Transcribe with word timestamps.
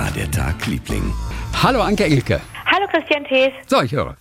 war 0.00 0.10
der 0.12 0.30
Tag, 0.30 0.66
Liebling? 0.66 1.12
Hallo 1.62 1.82
Anke 1.82 2.04
Engelke. 2.04 2.40
Hallo 2.64 2.86
Christian 2.86 3.22
Thees. 3.24 3.50
So, 3.66 3.82
ich 3.82 3.92
höre. 3.92 4.16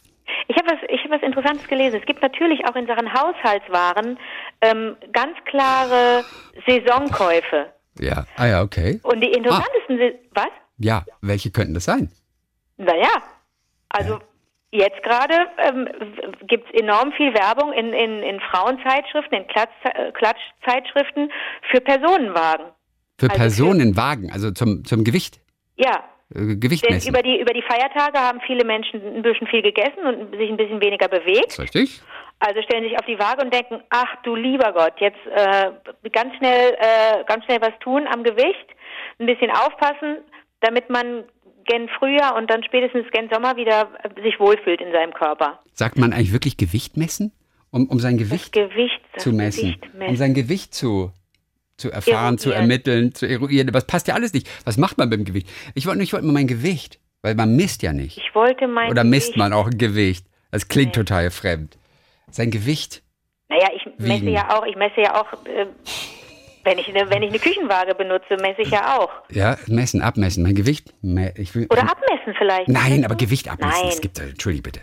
Ich 0.49 0.57
habe 0.57 0.67
was, 0.71 0.79
ich 0.89 1.01
hab 1.05 1.11
was 1.11 1.21
Interessantes 1.21 1.65
gelesen. 1.69 1.99
Es 2.01 2.05
gibt 2.05 2.21
natürlich 2.21 2.59
auch 2.67 2.75
in 2.75 2.85
Sachen 2.85 3.07
Haushaltswaren 3.13 4.19
ähm, 4.59 4.97
ganz 5.13 5.37
klare 5.45 6.25
Saisonkäufe. 6.67 7.67
Ja, 7.97 8.25
ah 8.35 8.45
ja, 8.47 8.61
okay. 8.61 8.99
Und 9.03 9.21
die 9.21 9.29
interessantesten 9.31 9.97
sind, 9.99 10.15
was? 10.33 10.49
Ja, 10.79 11.05
welche 11.21 11.49
könnten 11.51 11.75
das 11.75 11.85
sein? 11.85 12.11
Naja, 12.75 13.13
also 13.87 14.19
jetzt 14.71 15.01
gerade 15.03 15.33
ähm, 15.59 15.87
gibt 16.47 16.67
es 16.73 16.81
enorm 16.81 17.13
viel 17.13 17.33
Werbung 17.33 17.71
in, 17.71 17.93
in, 17.93 18.21
in 18.21 18.41
Frauenzeitschriften, 18.51 19.37
in 19.43 19.47
Klatsch, 19.47 19.69
äh, 19.85 20.11
Klatschzeitschriften 20.11 21.31
für 21.71 21.79
Personenwagen. 21.79 22.65
Für 23.17 23.29
Also 23.29 23.33
für- 23.33 23.39
Personenwagen, 23.39 24.29
also 24.33 24.51
zum, 24.51 24.83
zum 24.83 25.05
Gewicht. 25.05 25.39
Ja, 25.79 26.03
Äh, 26.35 26.57
Gewicht 26.57 26.83
denn 26.85 26.95
messen. 26.95 27.09
über 27.09 27.23
die, 27.23 27.39
über 27.39 27.53
die 27.53 27.63
Feiertage 27.63 28.19
haben 28.19 28.39
viele 28.45 28.63
Menschen 28.63 29.01
ein 29.15 29.21
bisschen 29.23 29.47
viel 29.47 29.63
gegessen 29.63 30.03
und 30.05 30.35
sich 30.37 30.49
ein 30.49 30.57
bisschen 30.57 30.79
weniger 30.81 31.07
bewegt. 31.07 31.47
Ist 31.53 31.59
richtig? 31.59 32.01
Also 32.39 32.61
stellen 32.61 32.83
sich 32.83 32.93
auf 32.99 33.05
die 33.05 33.17
Waage 33.17 33.43
und 33.43 33.51
denken, 33.53 33.81
ach 33.89 34.15
du 34.23 34.35
lieber 34.35 34.71
Gott, 34.73 34.93
jetzt 34.99 35.17
äh, 35.25 35.71
ganz 36.11 36.35
schnell, 36.37 36.75
äh, 36.79 37.23
ganz 37.25 37.43
schnell 37.45 37.59
was 37.61 37.73
tun 37.79 38.05
am 38.07 38.23
Gewicht, 38.23 38.67
ein 39.19 39.25
bisschen 39.25 39.49
aufpassen, 39.51 40.17
damit 40.61 40.89
man 40.89 41.23
gen 41.65 41.89
Frühjahr 41.97 42.35
und 42.35 42.49
dann 42.49 42.63
spätestens 42.63 43.09
gen 43.11 43.29
Sommer 43.31 43.55
wieder 43.57 43.89
äh, 44.03 44.21
sich 44.21 44.39
wohlfühlt 44.39 44.81
in 44.81 44.91
seinem 44.91 45.13
Körper. 45.13 45.59
Sagt 45.73 45.97
man 45.97 46.13
eigentlich 46.13 46.31
wirklich 46.33 46.57
Gewicht 46.57 46.95
messen? 46.95 47.31
Um, 47.71 47.87
um 47.87 47.99
sein 47.99 48.17
Gewicht 48.17 48.53
Gewicht 48.53 48.99
das 49.13 49.23
zu 49.23 49.31
messen. 49.31 49.63
Gewicht 49.73 49.85
Um 49.93 49.99
messen. 49.99 50.15
sein 50.17 50.33
Gewicht 50.33 50.73
zu, 50.73 51.11
zu 51.79 51.91
erfahren, 51.91 52.37
zu 52.37 52.49
Eruieren. 52.49 52.69
ermitteln, 52.69 53.15
zu 53.15 53.27
eruieren. 53.27 53.69
Was 53.73 53.85
passt 53.85 54.07
ja 54.07 54.13
alles 54.15 54.33
nicht. 54.33 54.49
Was 54.65 54.77
macht 54.77 54.97
man 54.97 55.09
beim 55.09 55.25
Gewicht? 55.25 55.49
Ich 55.73 55.85
wollte 55.85 56.03
ich 56.03 56.13
wollte 56.13 56.25
mal 56.25 56.33
mein 56.33 56.47
Gewicht, 56.47 56.99
weil 57.21 57.35
man 57.35 57.55
misst 57.55 57.81
ja 57.81 57.93
nicht. 57.93 58.17
Ich 58.17 58.35
wollte 58.35 58.67
mein 58.67 58.89
Oder 58.91 59.03
misst 59.03 59.27
Gewicht, 59.27 59.37
man 59.37 59.53
auch 59.53 59.67
ein 59.67 59.77
Gewicht? 59.77 60.25
Das 60.51 60.67
klingt 60.67 60.93
total 60.93 61.31
fremd. 61.31 61.77
Sein 62.31 62.51
Gewicht. 62.51 63.03
Naja, 63.49 63.69
ich 63.75 63.85
messe 63.97 64.21
Wiegen. 64.21 64.27
ja 64.29 64.55
auch, 64.55 64.65
ich 64.65 64.75
messe 64.75 65.01
ja 65.01 65.19
auch, 65.19 65.33
äh, 65.45 65.65
wenn 66.63 66.77
ich 66.77 66.87
eine, 66.89 67.09
wenn 67.09 67.23
ich 67.23 67.29
eine 67.29 67.39
Küchenwaage 67.39 67.95
benutze, 67.95 68.35
messe 68.39 68.61
ich 68.61 68.69
ja 68.69 68.99
auch. 68.99 69.09
Ja, 69.31 69.57
messen, 69.67 70.01
abmessen. 70.01 70.43
Mein 70.43 70.55
Gewicht. 70.55 70.93
will, 71.01 71.67
Oder 71.69 71.83
abmessen 71.89 72.35
vielleicht. 72.37 72.67
Nein, 72.67 73.05
aber 73.05 73.15
Gewicht 73.15 73.49
abmessen. 73.49 73.79
Nein. 73.81 73.89
Das 73.89 74.01
gibt 74.01 74.19
Entschuldige 74.19 74.63
bitte. 74.63 74.81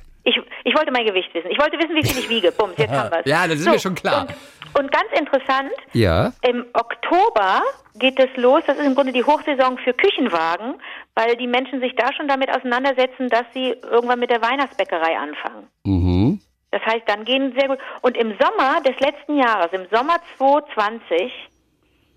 Ich, 0.68 0.74
wollte 0.74 0.90
mein 0.90 1.06
Gewicht 1.06 1.32
wissen. 1.32 1.48
Ich 1.50 1.60
wollte 1.60 1.78
wissen, 1.78 1.94
wie 1.94 2.02
viel 2.04 2.18
ich 2.18 2.28
wiege. 2.28 2.50
Bums, 2.50 2.74
jetzt 2.76 2.90
haben 2.90 3.10
wir 3.10 3.22
Ja, 3.24 3.46
das 3.46 3.60
ist 3.60 3.68
mir 3.68 3.78
schon 3.78 3.94
klar. 3.94 4.26
Und, 4.74 4.80
und 4.80 4.90
ganz 4.92 5.06
interessant, 5.16 5.70
Ja. 5.92 6.32
im 6.42 6.66
Oktober 6.72 7.62
geht 7.94 8.18
es 8.18 8.28
los. 8.36 8.62
Das 8.66 8.76
ist 8.76 8.84
im 8.84 8.96
Grunde 8.96 9.12
die 9.12 9.22
Hochsaison 9.22 9.78
für 9.78 9.94
Küchenwagen, 9.94 10.74
weil 11.14 11.36
die 11.36 11.46
Menschen 11.46 11.80
sich 11.80 11.94
da 11.94 12.12
schon 12.12 12.26
damit 12.26 12.50
auseinandersetzen, 12.50 13.28
dass 13.28 13.44
sie 13.54 13.76
irgendwann 13.90 14.18
mit 14.18 14.30
der 14.30 14.42
Weihnachtsbäckerei 14.42 15.16
anfangen. 15.16 15.68
Mhm. 15.84 16.40
Das 16.72 16.82
heißt, 16.84 17.04
dann 17.06 17.24
gehen 17.24 17.54
sehr 17.56 17.68
gut. 17.68 17.78
Und 18.02 18.16
im 18.16 18.36
Sommer 18.38 18.80
des 18.80 18.98
letzten 18.98 19.38
Jahres, 19.38 19.72
im 19.72 19.86
Sommer 19.92 20.16
2020, 20.36 21.32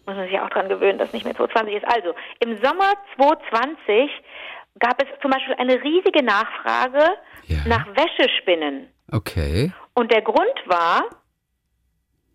muss 0.08 0.16
man 0.16 0.28
sich 0.28 0.40
auch 0.40 0.50
dran 0.50 0.70
gewöhnen, 0.70 0.98
dass 0.98 1.14
nicht 1.14 1.24
mehr 1.24 1.36
2020 1.36 1.84
ist. 1.84 1.88
Also, 1.88 2.16
im 2.40 2.58
Sommer 2.64 2.94
2020 3.16 4.10
gab 4.80 5.02
es 5.02 5.08
zum 5.22 5.32
Beispiel 5.32 5.56
eine 5.56 5.82
riesige 5.84 6.24
Nachfrage 6.24 7.04
Ja. 7.46 7.58
nach 7.68 7.86
Wäschespinnen. 7.96 8.90
Okay. 9.12 9.72
Und 9.94 10.12
der 10.12 10.22
Grund 10.22 10.54
war, 10.66 11.04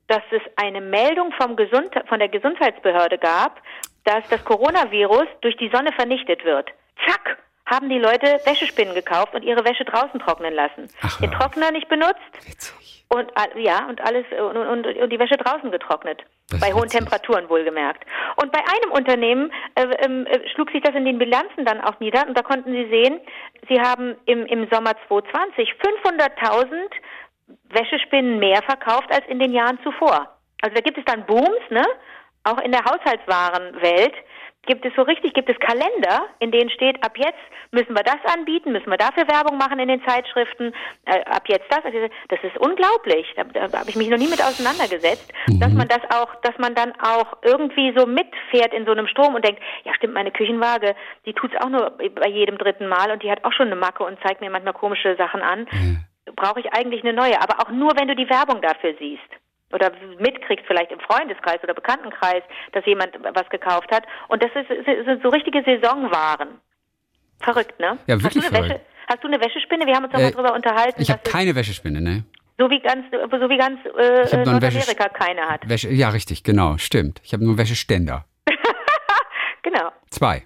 dass 0.08 0.22
es 0.30 0.42
eine 0.56 0.80
Meldung 0.80 1.32
vom 1.40 1.56
Gesund 1.56 1.90
von 2.08 2.18
der 2.18 2.28
Gesundheitsbehörde 2.28 3.18
gab, 3.18 3.60
dass 4.04 4.26
das 4.28 4.44
Coronavirus 4.44 5.26
durch 5.40 5.56
die 5.56 5.70
Sonne 5.72 5.92
vernichtet 5.92 6.44
wird. 6.44 6.70
Zack, 7.06 7.38
haben 7.66 7.88
die 7.88 7.98
Leute 7.98 8.40
Wäschespinnen 8.44 8.94
gekauft 8.94 9.34
und 9.34 9.42
ihre 9.42 9.64
Wäsche 9.64 9.84
draußen 9.84 10.20
trocknen 10.20 10.54
lassen. 10.54 10.88
Ach, 11.02 11.18
Den. 11.18 11.30
Trockner 11.32 11.70
nicht 11.70 11.88
benutzt 11.88 12.20
Witzig. 12.46 13.04
und 13.08 13.32
ja 13.56 13.86
und 13.88 14.00
alles 14.02 14.26
und, 14.38 14.56
und, 14.56 14.86
und 14.86 15.10
die 15.10 15.18
Wäsche 15.18 15.36
draußen 15.36 15.70
getrocknet. 15.70 16.22
Das 16.50 16.60
bei 16.60 16.74
hohen. 16.74 16.88
Temperaturen 16.88 17.48
wohlgemerkt. 17.48 18.04
Und 18.36 18.52
bei 18.52 18.58
einem 18.58 18.92
Unternehmen 18.92 19.50
äh, 19.76 19.86
ähm, 20.04 20.26
äh, 20.26 20.46
schlug 20.50 20.70
sich 20.70 20.82
das 20.82 20.94
in 20.94 21.06
den 21.06 21.18
Bilanzen 21.18 21.64
dann 21.64 21.80
auch 21.80 21.98
nieder 22.00 22.26
und 22.28 22.36
da 22.36 22.42
konnten 22.42 22.70
Sie 22.72 22.86
sehen, 22.90 23.18
Sie 23.68 23.80
haben 23.80 24.16
im, 24.26 24.44
im 24.46 24.68
Sommer 24.70 24.92
2020 25.08 25.72
500.000 26.04 26.66
Wäschespinnen 27.70 28.38
mehr 28.38 28.62
verkauft 28.62 29.10
als 29.10 29.26
in 29.26 29.38
den 29.38 29.52
Jahren 29.52 29.78
zuvor. 29.82 30.28
Also 30.60 30.74
da 30.74 30.80
gibt 30.82 30.98
es 30.98 31.04
dann 31.06 31.24
Booms, 31.26 31.70
ne? 31.70 31.84
Auch 32.44 32.58
in 32.58 32.72
der 32.72 32.84
Haushaltswarenwelt 32.84 34.14
gibt 34.66 34.84
es 34.84 34.92
so 34.94 35.02
richtig, 35.02 35.34
gibt 35.34 35.48
es 35.48 35.58
Kalender, 35.58 36.26
in 36.38 36.50
denen 36.50 36.70
steht, 36.70 37.02
ab 37.04 37.16
jetzt 37.16 37.38
müssen 37.70 37.94
wir 37.94 38.02
das 38.02 38.18
anbieten, 38.32 38.72
müssen 38.72 38.90
wir 38.90 38.96
dafür 38.96 39.26
Werbung 39.28 39.58
machen 39.58 39.78
in 39.78 39.88
den 39.88 40.02
Zeitschriften, 40.04 40.72
äh, 41.06 41.24
ab 41.24 41.44
jetzt 41.48 41.66
das. 41.70 41.82
Das 42.28 42.38
ist 42.42 42.56
unglaublich. 42.58 43.26
Da, 43.36 43.44
da 43.44 43.78
habe 43.78 43.90
ich 43.90 43.96
mich 43.96 44.08
noch 44.08 44.18
nie 44.18 44.28
mit 44.28 44.42
auseinandergesetzt, 44.42 45.32
dass 45.60 45.72
man 45.72 45.88
das 45.88 46.00
auch, 46.10 46.34
dass 46.42 46.56
man 46.58 46.74
dann 46.74 46.92
auch 47.00 47.38
irgendwie 47.42 47.92
so 47.96 48.06
mitfährt 48.06 48.72
in 48.72 48.86
so 48.86 48.92
einem 48.92 49.06
Strom 49.06 49.34
und 49.34 49.44
denkt, 49.44 49.60
ja 49.84 49.94
stimmt, 49.94 50.14
meine 50.14 50.30
Küchenwaage, 50.30 50.94
die 51.26 51.34
tut's 51.34 51.54
auch 51.60 51.68
nur 51.68 51.90
bei 51.90 52.28
jedem 52.28 52.58
dritten 52.58 52.86
Mal 52.86 53.10
und 53.10 53.22
die 53.22 53.30
hat 53.30 53.44
auch 53.44 53.52
schon 53.52 53.66
eine 53.66 53.76
Macke 53.76 54.04
und 54.04 54.18
zeigt 54.22 54.40
mir 54.40 54.50
manchmal 54.50 54.74
komische 54.74 55.16
Sachen 55.16 55.42
an. 55.42 55.66
Brauche 56.36 56.60
ich 56.60 56.72
eigentlich 56.72 57.02
eine 57.02 57.12
neue, 57.12 57.40
aber 57.40 57.60
auch 57.60 57.70
nur, 57.70 57.92
wenn 57.96 58.08
du 58.08 58.16
die 58.16 58.28
Werbung 58.30 58.62
dafür 58.62 58.94
siehst 58.98 59.43
oder 59.74 59.92
mitkriegst 60.18 60.64
vielleicht 60.66 60.90
im 60.92 61.00
Freundeskreis 61.00 61.62
oder 61.62 61.74
Bekanntenkreis, 61.74 62.42
dass 62.72 62.86
jemand 62.86 63.10
was 63.34 63.48
gekauft 63.50 63.90
hat. 63.92 64.04
Und 64.28 64.42
das 64.42 64.50
ist, 64.54 64.68
sind 65.04 65.22
so 65.22 65.28
richtige 65.28 65.62
Saisonwaren. 65.64 66.60
Verrückt, 67.40 67.78
ne? 67.80 67.98
Ja, 68.06 68.22
wirklich 68.22 68.24
hast 68.24 68.36
du 68.36 68.40
eine 68.40 68.48
verrückt. 68.50 68.70
Wäsche, 68.70 68.80
Hast 69.06 69.22
du 69.22 69.28
eine 69.28 69.38
Wäschespinne? 69.38 69.84
Wir 69.86 69.94
haben 69.96 70.04
uns 70.04 70.14
Äh, 70.14 70.22
mal 70.22 70.30
drüber 70.30 70.54
unterhalten, 70.54 71.02
Ich 71.02 71.10
habe 71.10 71.20
keine 71.24 71.54
Wäschespinne, 71.54 72.00
ne? 72.00 72.24
so 72.56 72.70
wie 72.70 72.80
ganz, 72.80 73.04
so 73.10 73.50
wie 73.50 73.58
ganz 73.58 73.80
äh, 73.84 74.44
Nordamerika 74.44 75.08
keine 75.08 75.42
hat. 75.48 75.68
Wäsche, 75.68 75.90
ja, 75.90 76.08
richtig, 76.10 76.44
genau, 76.44 76.78
stimmt. 76.78 77.20
Ich 77.24 77.32
habe 77.34 77.44
nur 77.44 77.58
Wäscheständer. 77.58 78.24
Genau. 79.62 79.90
Zwei. 80.10 80.44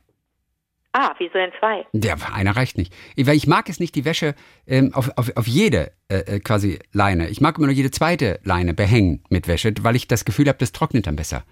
Ah, 1.01 1.15
wieso 1.19 1.35
denn 1.35 1.53
zwei? 1.61 1.87
Ja, 1.93 2.17
einer 2.35 2.57
reicht 2.57 2.77
nicht. 2.77 2.93
Weil 3.17 3.37
ich 3.37 3.47
mag 3.47 3.69
es 3.69 3.79
nicht, 3.79 3.95
die 3.95 4.05
Wäsche 4.05 4.35
ähm, 4.67 4.93
auf, 4.95 5.13
auf, 5.17 5.31
auf 5.37 5.47
jede 5.47 5.93
äh, 6.09 6.17
äh, 6.17 6.41
quasi 6.41 6.81
Leine. 6.93 7.29
Ich 7.29 7.41
mag 7.41 7.57
immer 7.57 7.69
nur 7.69 7.77
jede 7.77 7.93
zweite 7.93 8.41
Leine 8.43 8.75
behängen 8.75 9.23
mit 9.29 9.47
Wäsche, 9.47 9.73
weil 9.83 9.95
ich 9.95 10.09
das 10.09 10.25
Gefühl 10.25 10.49
habe, 10.49 10.59
das 10.59 10.73
trocknet 10.73 11.07
dann 11.07 11.15
besser. 11.15 11.45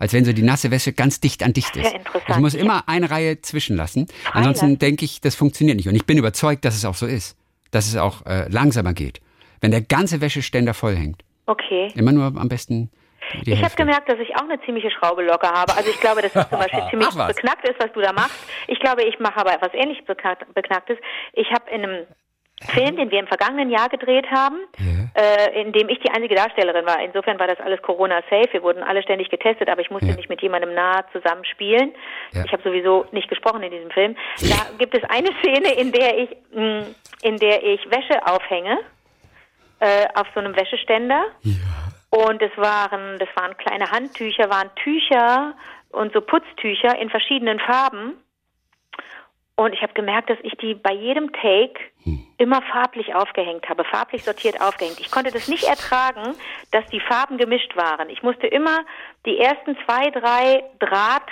Als 0.00 0.12
wenn 0.12 0.24
so 0.24 0.32
die 0.32 0.42
nasse 0.42 0.72
Wäsche 0.72 0.92
ganz 0.92 1.20
dicht 1.20 1.44
an 1.44 1.52
dicht 1.52 1.76
Ja, 1.76 1.82
ist. 1.82 1.94
interessant. 1.94 2.24
Ich 2.28 2.36
muss 2.38 2.54
immer 2.54 2.88
eine 2.88 3.08
Reihe 3.08 3.40
zwischenlassen. 3.40 4.08
Ansonsten 4.32 4.80
denke 4.80 5.04
ich, 5.04 5.20
das 5.20 5.36
funktioniert 5.36 5.76
nicht. 5.76 5.88
Und 5.88 5.94
ich 5.94 6.04
bin 6.04 6.18
überzeugt, 6.18 6.64
dass 6.64 6.74
es 6.74 6.84
auch 6.84 6.96
so 6.96 7.06
ist. 7.06 7.36
Dass 7.70 7.86
es 7.86 7.96
auch 7.96 8.26
äh, 8.26 8.48
langsamer 8.48 8.94
geht. 8.94 9.20
Wenn 9.60 9.70
der 9.70 9.82
ganze 9.82 10.20
Wäscheständer 10.20 10.74
voll 10.74 10.96
hängt. 10.96 11.22
Okay. 11.46 11.92
Immer 11.94 12.10
nur 12.10 12.24
am 12.24 12.48
besten 12.48 12.90
die 13.44 13.52
Ich 13.52 13.62
habe 13.62 13.74
gemerkt, 13.74 14.08
dass 14.08 14.18
ich 14.18 14.34
auch 14.36 14.42
eine 14.42 14.60
ziemliche 14.62 14.90
Schraube 14.90 15.22
locker 15.22 15.48
habe. 15.52 15.74
Also 15.76 15.90
ich 15.90 16.00
glaube, 16.00 16.22
dass 16.22 16.34
es 16.34 16.48
zum 16.48 16.58
Beispiel 16.58 16.82
ziemlich 16.90 17.08
Ach 17.16 17.26
beknackt 17.28 17.68
ist, 17.68 17.76
was 17.82 17.92
du 17.92 18.00
da 18.00 18.12
machst. 18.12 18.48
Ich 18.66 18.78
glaube, 18.80 19.02
ich 19.04 19.18
mache 19.18 19.36
aber 19.40 19.52
etwas 19.54 19.72
ähnlich 19.74 20.04
beknackt, 20.04 20.52
Beknacktes. 20.54 20.98
Ich 21.32 21.50
habe 21.52 21.70
in 21.70 21.82
einem 21.84 22.06
Film, 22.72 22.96
den 22.96 23.08
wir 23.12 23.20
im 23.20 23.28
vergangenen 23.28 23.70
Jahr 23.70 23.88
gedreht 23.88 24.26
haben, 24.32 24.56
äh, 25.14 25.60
in 25.62 25.70
dem 25.72 25.88
ich 25.88 26.00
die 26.00 26.10
einzige 26.10 26.34
Darstellerin 26.34 26.84
war. 26.86 27.00
Insofern 27.00 27.38
war 27.38 27.46
das 27.46 27.60
alles 27.60 27.80
Corona-safe. 27.82 28.48
Wir 28.50 28.62
wurden 28.64 28.82
alle 28.82 29.00
ständig 29.04 29.30
getestet, 29.30 29.68
aber 29.68 29.80
ich 29.80 29.90
musste 29.90 30.08
Ja. 30.08 30.16
nicht 30.16 30.28
mit 30.28 30.42
jemandem 30.42 30.74
nah 30.74 31.04
zusammen 31.12 31.44
spielen. 31.44 31.94
Ja. 32.32 32.42
Ich 32.44 32.52
habe 32.52 32.62
sowieso 32.64 33.06
nicht 33.12 33.28
gesprochen 33.28 33.62
in 33.62 33.70
diesem 33.70 33.92
Film. 33.92 34.16
Da 34.40 34.56
gibt 34.76 34.92
es 34.96 35.04
eine 35.08 35.28
Szene, 35.40 35.72
in 35.74 35.92
der 35.92 36.18
ich, 36.18 36.30
mh, 36.52 36.86
in 37.22 37.36
der 37.36 37.62
ich 37.62 37.80
Wäsche 37.92 38.26
aufhänge 38.26 38.78
äh, 39.78 40.06
auf 40.16 40.26
so 40.34 40.40
einem 40.40 40.56
Wäscheständer. 40.56 41.26
Und 42.10 42.40
es 42.40 42.56
waren, 42.56 43.18
das 43.18 43.28
waren 43.34 43.56
kleine 43.56 43.90
Handtücher, 43.90 44.48
waren 44.48 44.70
Tücher 44.76 45.54
und 45.90 46.12
so 46.12 46.20
Putztücher 46.20 46.98
in 46.98 47.10
verschiedenen 47.10 47.60
Farben. 47.60 48.14
Und 49.56 49.72
ich 49.74 49.82
habe 49.82 49.92
gemerkt, 49.92 50.30
dass 50.30 50.38
ich 50.42 50.52
die 50.58 50.74
bei 50.74 50.92
jedem 50.92 51.32
Take 51.32 51.80
immer 52.38 52.62
farblich 52.62 53.14
aufgehängt 53.14 53.68
habe, 53.68 53.84
farblich 53.84 54.22
sortiert 54.22 54.60
aufgehängt. 54.60 55.00
Ich 55.00 55.10
konnte 55.10 55.32
das 55.32 55.48
nicht 55.48 55.64
ertragen, 55.64 56.34
dass 56.70 56.86
die 56.86 57.00
Farben 57.00 57.36
gemischt 57.36 57.76
waren. 57.76 58.08
Ich 58.08 58.22
musste 58.22 58.46
immer 58.46 58.84
die 59.26 59.38
ersten 59.38 59.76
zwei, 59.84 60.10
drei 60.10 60.62
Draht, 60.78 61.28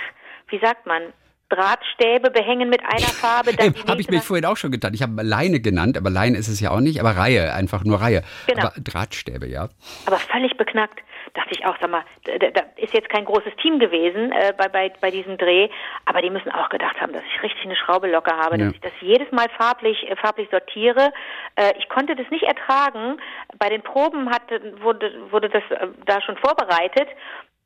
wie 0.49 0.59
sagt 0.59 0.85
man, 0.85 1.13
Drahtstäbe 1.49 2.29
behängen 2.29 2.69
mit 2.69 2.81
einer 2.83 3.07
Farbe. 3.07 3.53
Dann 3.53 3.73
die 3.73 3.83
Habe 3.83 4.01
ich 4.01 4.09
mir 4.09 4.21
vorhin 4.21 4.45
auch 4.45 4.57
schon 4.57 4.71
getan. 4.71 4.93
Ich 4.93 5.01
habe 5.01 5.21
Leine 5.23 5.59
genannt, 5.59 5.97
aber 5.97 6.09
Leine 6.09 6.37
ist 6.37 6.47
es 6.47 6.59
ja 6.59 6.71
auch 6.71 6.79
nicht, 6.79 6.99
aber 6.99 7.11
Reihe, 7.11 7.53
einfach 7.53 7.83
nur 7.83 8.01
Reihe. 8.01 8.23
Genau. 8.47 8.67
Aber 8.67 8.73
Drahtstäbe, 8.77 9.47
ja. 9.47 9.69
aber 10.05 10.17
völlig 10.17 10.57
beknackt. 10.57 10.99
Dachte 11.33 11.49
ich 11.51 11.65
auch, 11.65 11.75
sag 11.79 11.89
mal, 11.91 12.03
da, 12.23 12.37
da 12.37 12.61
ist 12.77 12.93
jetzt 12.93 13.09
kein 13.09 13.25
großes 13.25 13.53
Team 13.61 13.79
gewesen 13.79 14.31
äh, 14.31 14.53
bei, 14.57 14.69
bei, 14.69 14.91
bei 15.01 15.11
diesem 15.11 15.37
Dreh, 15.37 15.69
aber 16.05 16.21
die 16.21 16.29
müssen 16.29 16.51
auch 16.51 16.69
gedacht 16.69 16.99
haben, 16.99 17.13
dass 17.13 17.21
ich 17.23 17.43
richtig 17.43 17.65
eine 17.65 17.75
Schraube 17.75 18.07
locker 18.09 18.37
habe, 18.37 18.57
Ja. 18.57 18.65
dass 18.65 18.73
ich 18.75 18.81
das 18.81 18.93
jedes 19.01 19.31
Mal 19.31 19.47
farblich, 19.57 20.09
äh, 20.09 20.15
farblich 20.15 20.47
sortiere. 20.49 21.11
Äh, 21.55 21.73
ich 21.77 21.89
konnte 21.89 22.15
das 22.15 22.29
nicht 22.31 22.43
ertragen. 22.43 23.19
Bei 23.59 23.69
den 23.69 23.83
Proben 23.83 24.29
hatte, 24.29 24.81
wurde, 24.81 25.11
wurde 25.29 25.49
das 25.49 25.63
äh, 25.69 25.87
da 26.05 26.21
schon 26.21 26.37
vorbereitet 26.37 27.07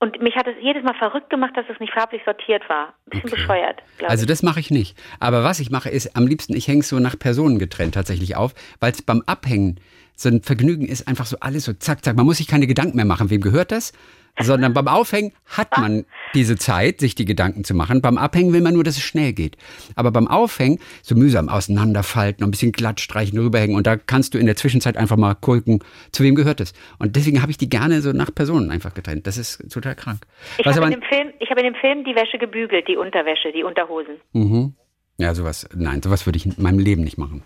Und 0.01 0.19
mich 0.19 0.35
hat 0.35 0.47
es 0.47 0.55
jedes 0.59 0.83
Mal 0.83 0.95
verrückt 0.95 1.29
gemacht, 1.29 1.55
dass 1.55 1.65
es 1.71 1.79
nicht 1.79 1.93
farblich 1.93 2.23
sortiert 2.25 2.67
war. 2.67 2.87
Ein 3.05 3.09
bisschen 3.11 3.29
Okay. 3.29 3.35
bescheuert, 3.35 3.81
glaube 3.99 4.09
Also 4.11 4.25
das 4.25 4.41
mache 4.41 4.59
ich 4.59 4.71
nicht. 4.71 4.97
Aber 5.19 5.43
was 5.43 5.59
ich 5.59 5.69
mache, 5.69 5.89
ist 5.89 6.15
am 6.17 6.25
liebsten, 6.25 6.55
ich 6.55 6.67
hänge 6.67 6.79
es 6.79 6.89
so 6.89 6.97
nach 6.99 7.17
Personen 7.19 7.59
getrennt 7.59 7.93
tatsächlich 7.93 8.35
auf, 8.35 8.53
weil 8.79 8.91
es 8.91 9.03
beim 9.03 9.21
Abhängen 9.27 9.79
so 10.21 10.29
ein 10.29 10.41
Vergnügen 10.41 10.85
ist, 10.85 11.07
einfach 11.07 11.25
so 11.25 11.37
alles 11.39 11.65
so 11.65 11.73
zack, 11.73 12.03
zack. 12.03 12.15
Man 12.15 12.25
muss 12.25 12.37
sich 12.37 12.47
keine 12.47 12.67
Gedanken 12.67 12.95
mehr 12.95 13.05
machen, 13.05 13.29
wem 13.29 13.41
gehört 13.41 13.71
das? 13.71 13.93
Sondern 14.39 14.73
beim 14.73 14.87
Aufhängen 14.87 15.33
hat 15.45 15.77
man 15.77 16.05
diese 16.33 16.55
Zeit, 16.55 17.01
sich 17.01 17.15
die 17.15 17.25
Gedanken 17.25 17.65
zu 17.65 17.73
machen. 17.73 18.01
Beim 18.01 18.17
Abhängen 18.17 18.53
will 18.53 18.61
man 18.61 18.73
nur, 18.73 18.83
dass 18.85 18.95
es 18.95 19.03
schnell 19.03 19.33
geht. 19.33 19.57
Aber 19.95 20.11
beim 20.11 20.27
Aufhängen 20.27 20.79
so 21.01 21.15
mühsam 21.15 21.49
auseinanderfalten, 21.49 22.45
ein 22.45 22.49
bisschen 22.49 22.71
glatt 22.71 23.01
streichen, 23.01 23.37
rüberhängen. 23.37 23.75
Und 23.75 23.87
da 23.87 23.97
kannst 23.97 24.33
du 24.33 24.37
in 24.37 24.45
der 24.45 24.55
Zwischenzeit 24.55 24.95
einfach 24.95 25.17
mal 25.17 25.35
gucken, 25.35 25.83
zu 26.13 26.23
wem 26.23 26.35
gehört 26.35 26.61
es. 26.61 26.73
Und 26.97 27.17
deswegen 27.17 27.41
habe 27.41 27.51
ich 27.51 27.57
die 27.57 27.69
gerne 27.69 28.01
so 28.01 28.13
nach 28.13 28.33
Personen 28.33 28.71
einfach 28.71 28.93
getrennt. 28.93 29.27
Das 29.27 29.37
ist 29.37 29.69
total 29.69 29.95
krank. 29.95 30.21
Ich 30.57 30.65
habe 30.65 30.85
in, 30.85 30.91
dem 30.91 31.01
Film, 31.01 31.33
ich 31.39 31.49
habe 31.49 31.59
in 31.59 31.73
dem 31.73 31.75
Film 31.75 32.05
die 32.05 32.15
Wäsche 32.15 32.37
gebügelt, 32.37 32.87
die 32.87 32.95
Unterwäsche, 32.95 33.51
die 33.51 33.63
Unterhosen. 33.63 34.15
Mhm. 34.31 34.75
Ja, 35.17 35.35
sowas, 35.35 35.69
nein, 35.75 36.01
sowas 36.01 36.25
würde 36.25 36.37
ich 36.37 36.45
in 36.45 36.55
meinem 36.57 36.79
Leben 36.79 37.03
nicht 37.03 37.17
machen. 37.17 37.43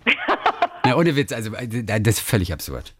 Ohne 0.95 1.15
Witz, 1.15 1.31
also 1.31 1.53
äh, 1.55 1.67
das 1.83 2.15
ist 2.15 2.19
völlig 2.21 2.51
absurd. 2.53 2.93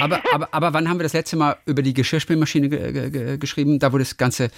Aber, 0.00 0.20
aber, 0.32 0.48
aber 0.52 0.72
wann 0.72 0.88
haben 0.88 0.98
wir 0.98 1.02
das 1.02 1.12
letzte 1.12 1.36
Mal 1.36 1.56
über 1.66 1.82
die 1.82 1.92
Geschirrspülmaschine 1.92 2.68
ge 2.70 2.92
ge 2.92 3.10
ge 3.10 3.38
geschrieben, 3.38 3.78
da 3.78 3.92
wo 3.92 3.98
das 3.98 4.16
ganze 4.16 4.50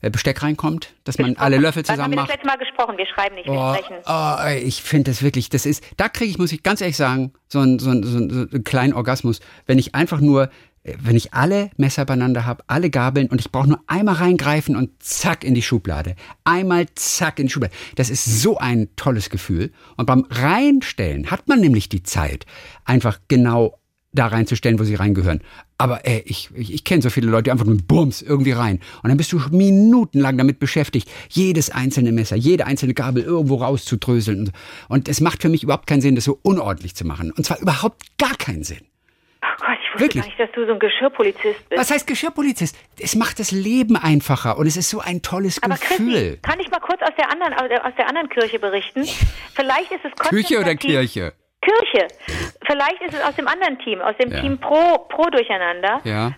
äh, 0.00 0.10
Besteck 0.10 0.42
reinkommt, 0.42 0.94
dass 1.04 1.18
man 1.18 1.36
alle 1.36 1.58
Löffel 1.58 1.82
Wann 1.86 1.98
haben 2.00 2.12
zusammen 2.12 2.12
wir 2.12 2.16
das 2.16 2.22
macht? 2.22 2.30
letzte 2.30 2.46
Mal 2.46 2.56
gesprochen? 2.56 2.96
Wir 2.96 3.06
schreiben 3.06 3.34
nicht, 3.34 3.46
wir 3.46 3.52
Oh, 3.52 3.74
sprechen. 3.74 3.96
oh, 4.06 4.66
ich 4.66 4.82
finde 4.82 5.10
das 5.10 5.22
wirklich, 5.22 5.50
das 5.50 5.66
ist, 5.66 5.84
da 5.98 6.08
kriege 6.08 6.30
ich, 6.30 6.38
muss 6.38 6.52
ich 6.52 6.62
ganz 6.62 6.80
ehrlich 6.80 6.96
sagen, 6.96 7.32
so 7.48 7.58
einen 7.60 7.78
so 7.78 7.90
einen- 7.90 8.02
so 8.02 8.16
einen- 8.16 8.64
kleinen 8.64 8.94
Orgasmus, 8.94 9.40
wenn 9.66 9.78
ich 9.78 9.94
einfach 9.94 10.20
nur, 10.20 10.48
wenn 10.84 11.16
ich 11.16 11.34
alle 11.34 11.70
Messer 11.76 12.04
beieinander 12.04 12.46
habe, 12.46 12.64
alle 12.66 12.90
Gabeln 12.90 13.28
und 13.28 13.40
ich 13.40 13.50
brauche 13.50 13.68
nur 13.68 13.80
einmal 13.86 14.16
reingreifen 14.16 14.76
und 14.76 15.02
zack 15.02 15.44
in 15.44 15.54
die 15.54 15.62
Schublade. 15.62 16.14
Einmal 16.44 16.86
zack 16.94 17.38
in 17.38 17.46
die 17.46 17.52
Schublade. 17.52 17.74
Das 17.96 18.10
ist 18.10 18.24
so 18.24 18.58
ein 18.58 18.88
tolles 18.96 19.30
Gefühl. 19.30 19.72
Und 19.96 20.06
beim 20.06 20.24
Reinstellen 20.30 21.30
hat 21.30 21.48
man 21.48 21.60
nämlich 21.60 21.88
die 21.88 22.02
Zeit, 22.02 22.46
einfach 22.84 23.18
genau 23.28 23.78
da 24.12 24.26
reinzustellen, 24.26 24.78
wo 24.78 24.84
sie 24.84 24.94
reingehören. 24.94 25.40
Aber 25.76 26.06
ey, 26.06 26.22
ich, 26.24 26.50
ich, 26.54 26.72
ich 26.72 26.84
kenne 26.84 27.02
so 27.02 27.10
viele 27.10 27.30
Leute, 27.30 27.44
die 27.44 27.50
einfach 27.52 27.66
nur 27.66 27.76
Bums 27.76 28.22
irgendwie 28.22 28.52
rein. 28.52 28.80
Und 29.02 29.10
dann 29.10 29.16
bist 29.16 29.32
du 29.32 29.40
minutenlang 29.50 30.38
damit 30.38 30.58
beschäftigt, 30.58 31.08
jedes 31.28 31.70
einzelne 31.70 32.10
Messer, 32.10 32.34
jede 32.34 32.66
einzelne 32.66 32.94
Gabel 32.94 33.22
irgendwo 33.22 33.56
rauszudröseln. 33.56 34.50
Und 34.88 35.08
es 35.08 35.20
macht 35.20 35.42
für 35.42 35.48
mich 35.48 35.62
überhaupt 35.62 35.86
keinen 35.86 36.00
Sinn, 36.00 36.14
das 36.14 36.24
so 36.24 36.38
unordentlich 36.42 36.96
zu 36.96 37.06
machen. 37.06 37.30
Und 37.32 37.44
zwar 37.44 37.60
überhaupt 37.60 38.02
gar 38.18 38.34
keinen 38.36 38.64
Sinn. 38.64 38.80
Oh 39.42 39.46
Gott, 39.60 39.68
ich 39.70 39.78
wusste 39.78 39.86
Wirklich? 40.00 40.24
nicht, 40.24 40.38
dass 40.40 40.50
du 40.52 40.66
so 40.66 40.72
ein 40.72 40.78
Geschirrpolizist 40.78 41.68
bist. 41.68 41.80
Was 41.80 41.90
heißt 41.90 42.06
Geschirrpolizist? 42.06 42.76
Es 43.00 43.14
macht 43.14 43.38
das 43.38 43.50
Leben 43.50 43.96
einfacher 43.96 44.56
und 44.58 44.66
es 44.66 44.76
ist 44.76 44.90
so 44.90 45.00
ein 45.00 45.22
tolles 45.22 45.62
Aber 45.62 45.74
Gefühl. 45.74 46.12
Christi, 46.12 46.38
kann 46.42 46.60
ich 46.60 46.70
mal 46.70 46.80
kurz 46.80 47.00
aus 47.02 47.14
der 47.18 47.30
anderen, 47.30 47.54
aus 47.82 47.92
der 47.96 48.08
anderen 48.08 48.28
Kirche 48.28 48.58
berichten? 48.58 49.04
Vielleicht 49.54 49.90
ist 49.92 50.04
es 50.04 50.12
Küche 50.28 50.58
oder 50.58 50.74
Kirche? 50.74 51.32
Kirche. 51.60 52.06
Vielleicht 52.66 53.02
ist 53.02 53.14
es 53.14 53.22
aus 53.22 53.34
dem 53.34 53.48
anderen 53.48 53.78
Team, 53.80 54.00
aus 54.00 54.16
dem 54.16 54.30
Ja. 54.30 54.40
Team 54.40 54.58
Pro, 54.58 54.98
Pro 55.08 55.24
Durcheinander. 55.28 56.00
Ja. 56.04 56.32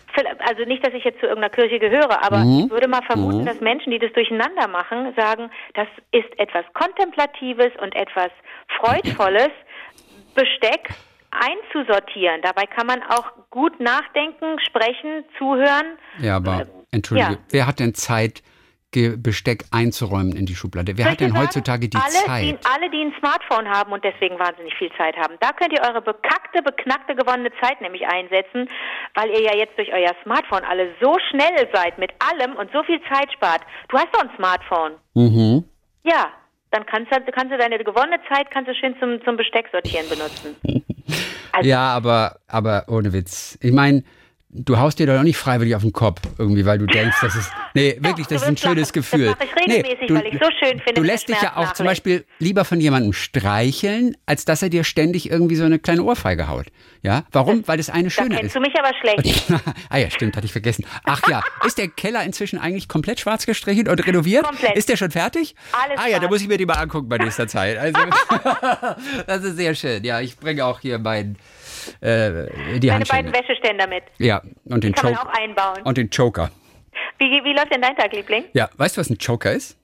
Also 0.49 0.65
nicht, 0.65 0.85
dass 0.85 0.95
ich 0.95 1.05
jetzt 1.05 1.21
zu 1.21 1.27
irgendeiner 1.27 1.55
Kirche 1.55 1.79
gehöre, 1.79 2.25
aber 2.25 2.39
Mhm. 2.39 2.65
ich 2.65 2.71
würde 2.71 2.89
mal 2.89 3.03
vermuten, 3.03 3.45
dass 3.45 3.61
Menschen, 3.61 3.91
die 3.93 3.99
das 3.99 4.13
durcheinander 4.15 4.67
machen, 4.67 5.13
sagen, 5.17 5.51
das 5.75 5.87
ist 6.13 6.27
etwas 6.39 6.65
Kontemplatives 6.73 7.71
und 7.83 7.95
etwas 7.95 8.31
Freudvolles, 8.81 9.51
Besteck 10.35 10.89
einzusortieren. 11.31 12.43
Dabei 12.43 12.67
kann 12.67 12.87
man 12.87 13.03
auch 13.03 13.33
gut 13.51 13.79
nachdenken, 13.81 14.59
sprechen, 14.61 15.25
zuhören. 15.39 15.99
Ja, 16.19 16.37
aber 16.37 16.67
entschuldige, 16.91 17.33
ja. 17.33 17.39
wer 17.51 17.67
hat 17.67 17.81
denn 17.81 17.95
Zeit, 17.95 18.43
Besteck 18.93 19.65
einzuräumen 19.71 20.35
in 20.35 20.47
die 20.47 20.55
Schublade? 20.57 20.99
Wer 20.99 21.11
hat 21.11 21.21
denn 21.21 21.31
sagen, 21.31 21.43
heutzutage 21.43 21.89
die 21.89 21.97
alle, 21.97 22.27
Zeit? 22.27 22.43
Die, 22.43 22.59
alle, 22.67 22.91
die 22.91 23.03
ein 23.03 23.15
Smartphone 23.21 23.69
haben 23.69 23.93
und 23.93 24.03
deswegen 24.03 24.37
wahnsinnig 24.39 24.75
viel 24.75 24.91
Zeit 24.99 25.17
haben, 25.17 25.37
da 25.39 25.53
könnt 25.53 25.73
ihr 25.73 25.81
eure 25.83 26.03
bekackte, 26.03 26.61
beknackte 26.63 27.15
gewonnene 27.15 27.53
Zeit 27.63 27.81
nämlich 27.81 28.05
einsetzen, 28.09 28.69
weil 29.15 29.31
ihr 29.31 29.43
ja 29.43 29.55
jetzt 29.55 29.79
durch 29.79 29.93
euer 29.93 30.13
Smartphone 30.25 30.65
alle 30.65 30.93
so 31.01 31.17
schnell 31.31 31.69
seid 31.73 31.99
mit 31.99 32.11
allem 32.19 32.57
und 32.57 32.73
so 32.73 32.83
viel 32.83 33.01
Zeit 33.13 33.33
spart. 33.33 33.63
Du 33.89 33.97
hast 33.97 34.09
doch 34.13 34.23
ein 34.23 34.31
Smartphone. 34.37 34.93
Mhm. 35.15 35.65
Ja, 36.03 36.31
dann 36.73 36.85
kannst 36.87 37.13
du, 37.13 37.21
kannst 37.31 37.53
du 37.53 37.59
deine 37.59 37.79
gewonnene 37.79 38.21
Zeit 38.29 38.51
kannst 38.51 38.71
du 38.71 38.75
schön 38.75 38.97
zum, 38.99 39.23
zum 39.25 39.37
Besteck 39.37 39.69
sortieren 39.71 40.09
benutzen. 40.09 40.57
Also, 41.53 41.69
Ja, 41.69 41.95
aber, 41.95 42.41
aber 42.47 42.85
ohne 42.89 43.13
Witz. 43.13 43.59
Ich 43.61 43.73
meine, 43.73 44.03
du 44.53 44.79
haust 44.79 44.99
dir 44.99 45.07
doch 45.07 45.23
nicht 45.23 45.37
freiwillig 45.37 45.75
auf 45.75 45.83
den 45.83 45.93
Kopf, 45.93 46.21
irgendwie, 46.39 46.67
weil 46.67 46.79
du 46.79 46.87
denkst, 46.87 47.17
das 47.21 47.37
ist. 47.37 47.51
Nee, 47.75 47.97
wirklich, 48.01 48.27
du 48.27 48.35
das 48.35 48.43
ist 48.43 48.49
ein 48.49 48.57
schönes 48.57 48.89
lachen. 48.89 48.93
Gefühl. 48.93 49.27
Das 49.27 49.39
mache 49.39 49.45
ich 49.45 49.69
regelmäßig, 49.69 50.07
du, 50.09 50.15
weil 50.15 50.27
ich 50.27 50.35
so 50.35 50.51
schön 50.59 50.79
finde, 50.79 50.95
Du 50.95 51.03
lässt 51.03 51.29
dich 51.29 51.41
ja 51.41 51.57
auch 51.57 51.73
zum. 51.73 51.87
Beispiel 51.91 52.25
lieber 52.39 52.65
von 52.65 52.81
jemandem 52.81 53.13
streicheln, 53.13 54.17
als 54.27 54.45
dass 54.45 54.63
er 54.63 54.69
dir 54.69 54.85
ständig 54.85 55.31
irgendwie 55.31 55.57
so 55.57 55.65
eine 55.65 55.79
kleine 55.79 56.05
Ohrfeige 56.05 56.47
haut. 56.47 56.67
Ja? 57.03 57.25
Warum? 57.33 57.67
Weil 57.67 57.79
das 57.79 57.91
eine 57.91 58.05
da 58.05 58.11
schöner 58.11 58.37
kennst 58.37 58.55
ist. 58.55 58.57
du 58.57 58.61
mich 58.61 58.75
aber 58.79 58.93
schlecht. 59.01 59.45
ah 59.89 59.97
ja, 59.97 60.11
stimmt, 60.11 60.37
hatte 60.37 60.47
ich 60.47 60.53
vergessen. 60.53 60.85
Ach 61.05 61.21
ja, 61.29 61.43
ist 61.67 61.79
der 61.79 61.89
Keller 61.89 62.23
inzwischen 62.23 62.59
eigentlich 62.59 62.89
komplett 62.89 63.21
schwarz 63.21 63.47
gestrichen 63.47 63.89
und 63.89 64.07
renoviert? 64.07 64.45
Komplett. 64.45 64.77
Ist 64.77 64.89
der 64.89 64.97
schon 64.97 65.11
fertig? 65.11 65.55
Alles 65.73 65.99
ah 65.99 66.09
ja, 66.09 66.19
da 66.19 66.29
muss 66.29 66.43
ich 66.43 66.49
mir 66.49 66.59
die 66.59 66.67
mal 66.67 66.75
angucken 66.75 67.09
bei 67.09 67.19
nächster 67.19 67.49
Zeit. 67.49 67.77
Also, 67.79 67.99
das 69.27 69.45
ist 69.45 69.57
sehr 69.57 69.75
schön. 69.75 70.05
Ja, 70.05 70.21
ich 70.21 70.37
bringe 70.37 70.65
auch 70.65 70.81
hier 70.81 70.99
mein, 70.99 71.37
äh, 72.01 72.79
die 72.79 72.89
Meine 72.89 73.05
beiden 73.05 73.33
Wäscheständer 73.33 73.87
mit. 73.87 74.05
Ja, 74.19 74.43
und 74.65 74.85
den, 74.85 74.93
Kann 74.95 75.13
man 75.13 75.21
auch 75.21 75.33
einbauen. 75.33 75.83
und 75.85 75.97
den 75.99 76.11
Choker. 76.11 76.51
Wie, 77.19 77.25
wie 77.27 77.53
läuft 77.55 77.73
denn 77.73 77.83
dein 77.83 77.97
Tag, 77.97 78.13
Liebling? 78.13 78.45
Ja, 78.53 78.69
weißt 78.77 78.97
du, 78.97 79.01
was 79.01 79.11
ein 79.11 79.19
Choker 79.19 79.53
ist? 79.53 79.77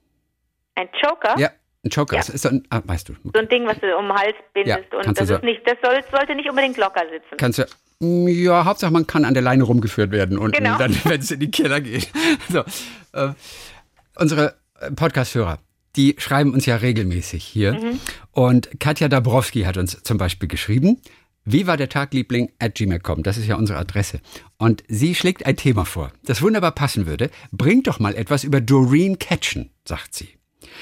Ein 0.75 0.89
Joker? 1.03 1.35
Ja, 1.39 1.49
ein 1.85 1.89
Choker 1.89 2.15
Ja. 2.15 2.21
ist, 2.21 2.37
so 2.39 2.49
ein, 2.49 2.63
ah, 2.69 2.81
weißt 2.83 3.09
du. 3.09 3.13
So 3.23 3.31
ein 3.39 3.47
Ding, 3.49 3.65
was 3.67 3.79
du 3.79 3.95
um 3.97 4.07
den 4.07 4.13
Hals 4.17 4.35
bindest. 4.53 4.79
Ja, 4.91 4.97
und 4.99 5.19
das 5.19 5.27
so- 5.27 5.35
ist 5.35 5.43
nicht, 5.43 5.61
das 5.65 5.77
soll, 5.83 5.99
sollte 6.11 6.35
nicht 6.35 6.49
unbedingt 6.49 6.77
locker 6.77 7.01
sitzen. 7.11 7.37
Kannst 7.37 7.59
du, 7.59 7.65
Mm, 7.99 8.27
ja, 8.27 8.63
Hauptsache 8.63 8.91
man 8.93 9.07
kann 9.07 9.25
an 9.25 9.33
der 9.33 9.41
Leine 9.41 9.63
rumgeführt 9.63 10.11
werden 10.11 10.37
und 10.37 10.55
Genau. 10.55 10.77
dann, 10.77 10.95
wenn 11.05 11.19
es 11.19 11.31
in 11.31 11.39
die 11.39 11.49
Keller 11.49 11.81
geht. 11.81 12.07
So, 12.47 12.59
äh, 13.13 13.29
unsere 14.19 14.53
äh, 14.79 14.91
Podcast-Hörer, 14.91 15.57
die 15.95 16.15
schreiben 16.19 16.53
uns 16.53 16.67
ja 16.67 16.75
regelmäßig 16.75 17.43
hier. 17.43 17.73
Mhm. 17.73 17.99
Und 18.33 18.79
Katja 18.79 19.07
Dabrowski 19.07 19.63
hat 19.63 19.77
uns 19.77 20.03
zum 20.03 20.19
Beispiel 20.19 20.47
geschrieben, 20.47 21.01
wie 21.49 21.65
war 21.65 21.77
der 21.77 21.87
Tag, 21.87 22.13
Liebling, 22.13 22.51
at 22.59 22.75
gmail.com. 22.75 23.23
Das 23.23 23.37
ist 23.37 23.47
ja 23.47 23.55
unsere 23.55 23.79
Adresse. 23.79 24.19
Und 24.57 24.83
sie 24.89 25.15
schlägt 25.15 25.45
ein 25.45 25.55
Thema 25.55 25.85
vor, 25.85 26.11
das 26.25 26.41
wunderbar 26.41 26.71
passen 26.73 27.05
würde. 27.07 27.29
Bringt 27.51 27.87
doch 27.87 27.99
mal 27.99 28.15
etwas 28.15 28.43
über 28.43 28.59
Doreen 28.59 29.17
Ketchen, 29.17 29.71
sagt 29.85 30.13
sie. 30.13 30.29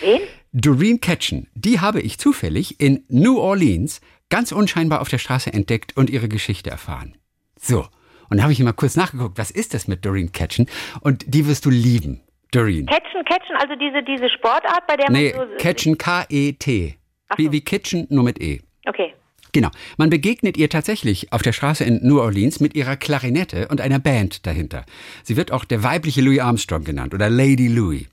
Wen? 0.01 0.21
Doreen 0.53 0.99
Ketchen, 1.01 1.47
die 1.53 1.79
habe 1.81 2.01
ich 2.01 2.17
zufällig 2.17 2.79
in 2.79 3.03
New 3.09 3.37
Orleans 3.37 4.01
ganz 4.29 4.51
unscheinbar 4.51 5.01
auf 5.01 5.09
der 5.09 5.19
Straße 5.19 5.53
entdeckt 5.53 5.95
und 5.97 6.09
ihre 6.09 6.29
Geschichte 6.29 6.71
erfahren. 6.71 7.15
So, 7.59 7.85
und 8.29 8.37
da 8.37 8.43
habe 8.43 8.53
ich 8.53 8.59
mal 8.59 8.73
kurz 8.73 8.95
nachgeguckt, 8.95 9.37
was 9.37 9.51
ist 9.51 9.73
das 9.73 9.87
mit 9.87 10.03
Doreen 10.03 10.31
Ketchen? 10.31 10.67
Und 11.01 11.25
die 11.27 11.47
wirst 11.47 11.65
du 11.65 11.69
lieben, 11.69 12.21
Doreen. 12.51 12.87
Catchen, 12.87 13.23
Catchen, 13.25 13.55
also 13.57 13.75
diese, 13.75 14.01
diese 14.01 14.29
Sportart, 14.29 14.87
bei 14.87 14.97
der 14.97 15.11
Nee, 15.11 15.33
man 15.35 15.49
so... 15.49 15.55
Ketchen, 15.57 15.97
K-E-T. 15.97 16.97
Ach 17.29 17.37
Wie, 17.37 17.45
so. 17.45 17.51
wie 17.51 17.61
Kitchen, 17.61 18.07
nur 18.09 18.23
mit 18.23 18.41
E. 18.41 18.61
Okay. 18.87 19.13
Genau. 19.55 19.71
Man 19.95 20.09
begegnet 20.09 20.57
ihr 20.57 20.67
tatsächlich 20.67 21.31
auf 21.31 21.41
der 21.41 21.53
Straße 21.53 21.85
in 21.85 22.05
New 22.05 22.19
Orleans 22.19 22.59
mit 22.59 22.75
ihrer 22.75 22.97
Klarinette 22.97 23.69
und 23.69 23.79
einer 23.79 23.99
Band 23.99 24.45
dahinter. 24.45 24.85
Sie 25.23 25.37
wird 25.37 25.53
auch 25.53 25.63
der 25.63 25.81
weibliche 25.81 26.19
Louis 26.19 26.41
Armstrong 26.41 26.83
genannt 26.83 27.13
oder 27.13 27.29
Lady 27.29 27.69
Louis. 27.69 28.03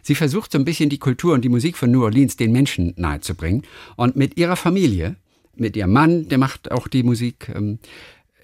Sie 0.00 0.14
versucht 0.14 0.52
so 0.52 0.56
ein 0.56 0.64
bisschen 0.64 0.88
die 0.88 0.96
Kultur 0.96 1.34
und 1.34 1.44
die 1.44 1.50
Musik 1.50 1.76
von 1.76 1.90
New 1.90 2.02
Orleans 2.02 2.36
den 2.36 2.50
Menschen 2.50 2.94
nahezubringen. 2.96 3.64
Und 3.96 4.16
mit 4.16 4.38
ihrer 4.38 4.56
Familie, 4.56 5.16
mit 5.54 5.76
ihrem 5.76 5.92
Mann, 5.92 6.30
der 6.30 6.38
macht 6.38 6.72
auch 6.72 6.88
die 6.88 7.02
Musik, 7.02 7.50
ähm, 7.54 7.78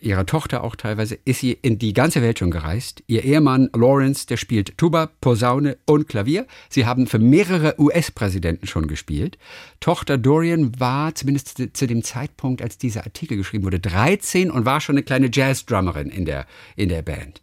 ihrer 0.02 0.26
Tochter 0.26 0.64
auch 0.64 0.76
teilweise, 0.76 1.14
ist 1.24 1.40
sie 1.40 1.52
in 1.52 1.78
die 1.78 1.92
ganze 1.92 2.22
Welt 2.22 2.38
schon 2.38 2.50
gereist. 2.50 3.02
Ihr 3.06 3.24
Ehemann 3.24 3.70
Lawrence, 3.74 4.26
der 4.26 4.36
spielt 4.36 4.76
Tuba, 4.78 5.10
Posaune 5.20 5.78
und 5.86 6.08
Klavier. 6.08 6.46
Sie 6.68 6.86
haben 6.86 7.06
für 7.06 7.18
mehrere 7.18 7.74
US-Präsidenten 7.78 8.66
schon 8.66 8.86
gespielt. 8.86 9.38
Tochter 9.80 10.18
Dorian 10.18 10.78
war 10.80 11.14
zumindest 11.14 11.76
zu- 11.76 11.86
dem 11.86 12.02
Zeitpunkt, 12.02 12.62
als 12.62 12.78
dieser 12.78 13.04
Artikel 13.04 13.36
geschrieben 13.36 13.64
wurde, 13.64 13.80
13 13.80 14.50
und 14.50 14.64
war 14.64 14.80
schon 14.80 14.94
eine 14.96 15.02
kleine 15.02 15.30
Jazz-Drummerin 15.32 16.10
in 16.10 16.24
der, 16.24 16.46
in 16.76 16.88
der 16.88 17.02
Band. 17.02 17.40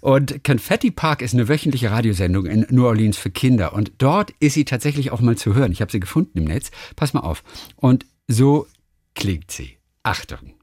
Und 0.00 0.42
Confetti 0.44 0.90
Park 0.90 1.22
ist 1.22 1.34
eine 1.34 1.48
wöchentliche 1.48 1.90
Radiosendung 1.90 2.46
in 2.46 2.66
New 2.70 2.86
Orleans 2.86 3.18
für 3.18 3.30
Kinder. 3.30 3.72
Und 3.74 3.92
dort 3.98 4.32
ist 4.40 4.54
sie 4.54 4.64
tatsächlich 4.64 5.10
auch 5.10 5.20
mal 5.20 5.36
zu 5.36 5.54
hören. 5.54 5.70
Ich 5.72 5.80
habe 5.80 5.92
sie 5.92 6.00
gefunden 6.00 6.38
im 6.38 6.44
Netz. 6.44 6.70
Pass 6.96 7.12
mal 7.12 7.20
auf. 7.20 7.44
Und 7.76 8.06
so 8.26 8.66
klingt 9.14 9.50
sie. 9.50 9.76
Achtung. 10.02 10.54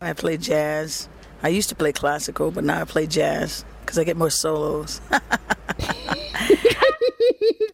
I 0.00 0.12
play 0.12 0.36
jazz. 0.36 1.08
I 1.42 1.48
used 1.48 1.68
to 1.70 1.74
play 1.74 1.92
classical, 1.92 2.50
but 2.50 2.64
now 2.64 2.82
I 2.82 2.84
play 2.84 3.06
jazz 3.06 3.64
because 3.80 3.98
I 3.98 4.04
get 4.04 4.16
more 4.16 4.30
solos. 4.30 5.00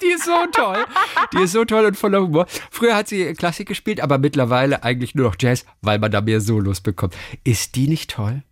Die 0.02 0.08
ist 0.08 0.24
so 0.24 0.46
toll. 0.52 0.84
Die 1.32 1.42
ist 1.42 1.52
so 1.52 1.64
toll 1.64 1.84
und 1.86 1.96
voller 1.96 2.20
Humor. 2.20 2.46
Früher 2.70 2.96
hat 2.96 3.08
sie 3.08 3.34
Klassik 3.34 3.68
gespielt, 3.68 4.00
aber 4.00 4.18
mittlerweile 4.18 4.82
eigentlich 4.82 5.14
nur 5.14 5.26
noch 5.26 5.36
Jazz, 5.38 5.64
weil 5.80 5.98
man 6.00 6.10
da 6.10 6.20
mehr 6.20 6.40
Solos 6.40 6.80
bekommt. 6.80 7.14
Ist 7.44 7.76
die 7.76 7.86
nicht 7.86 8.10
toll? 8.10 8.42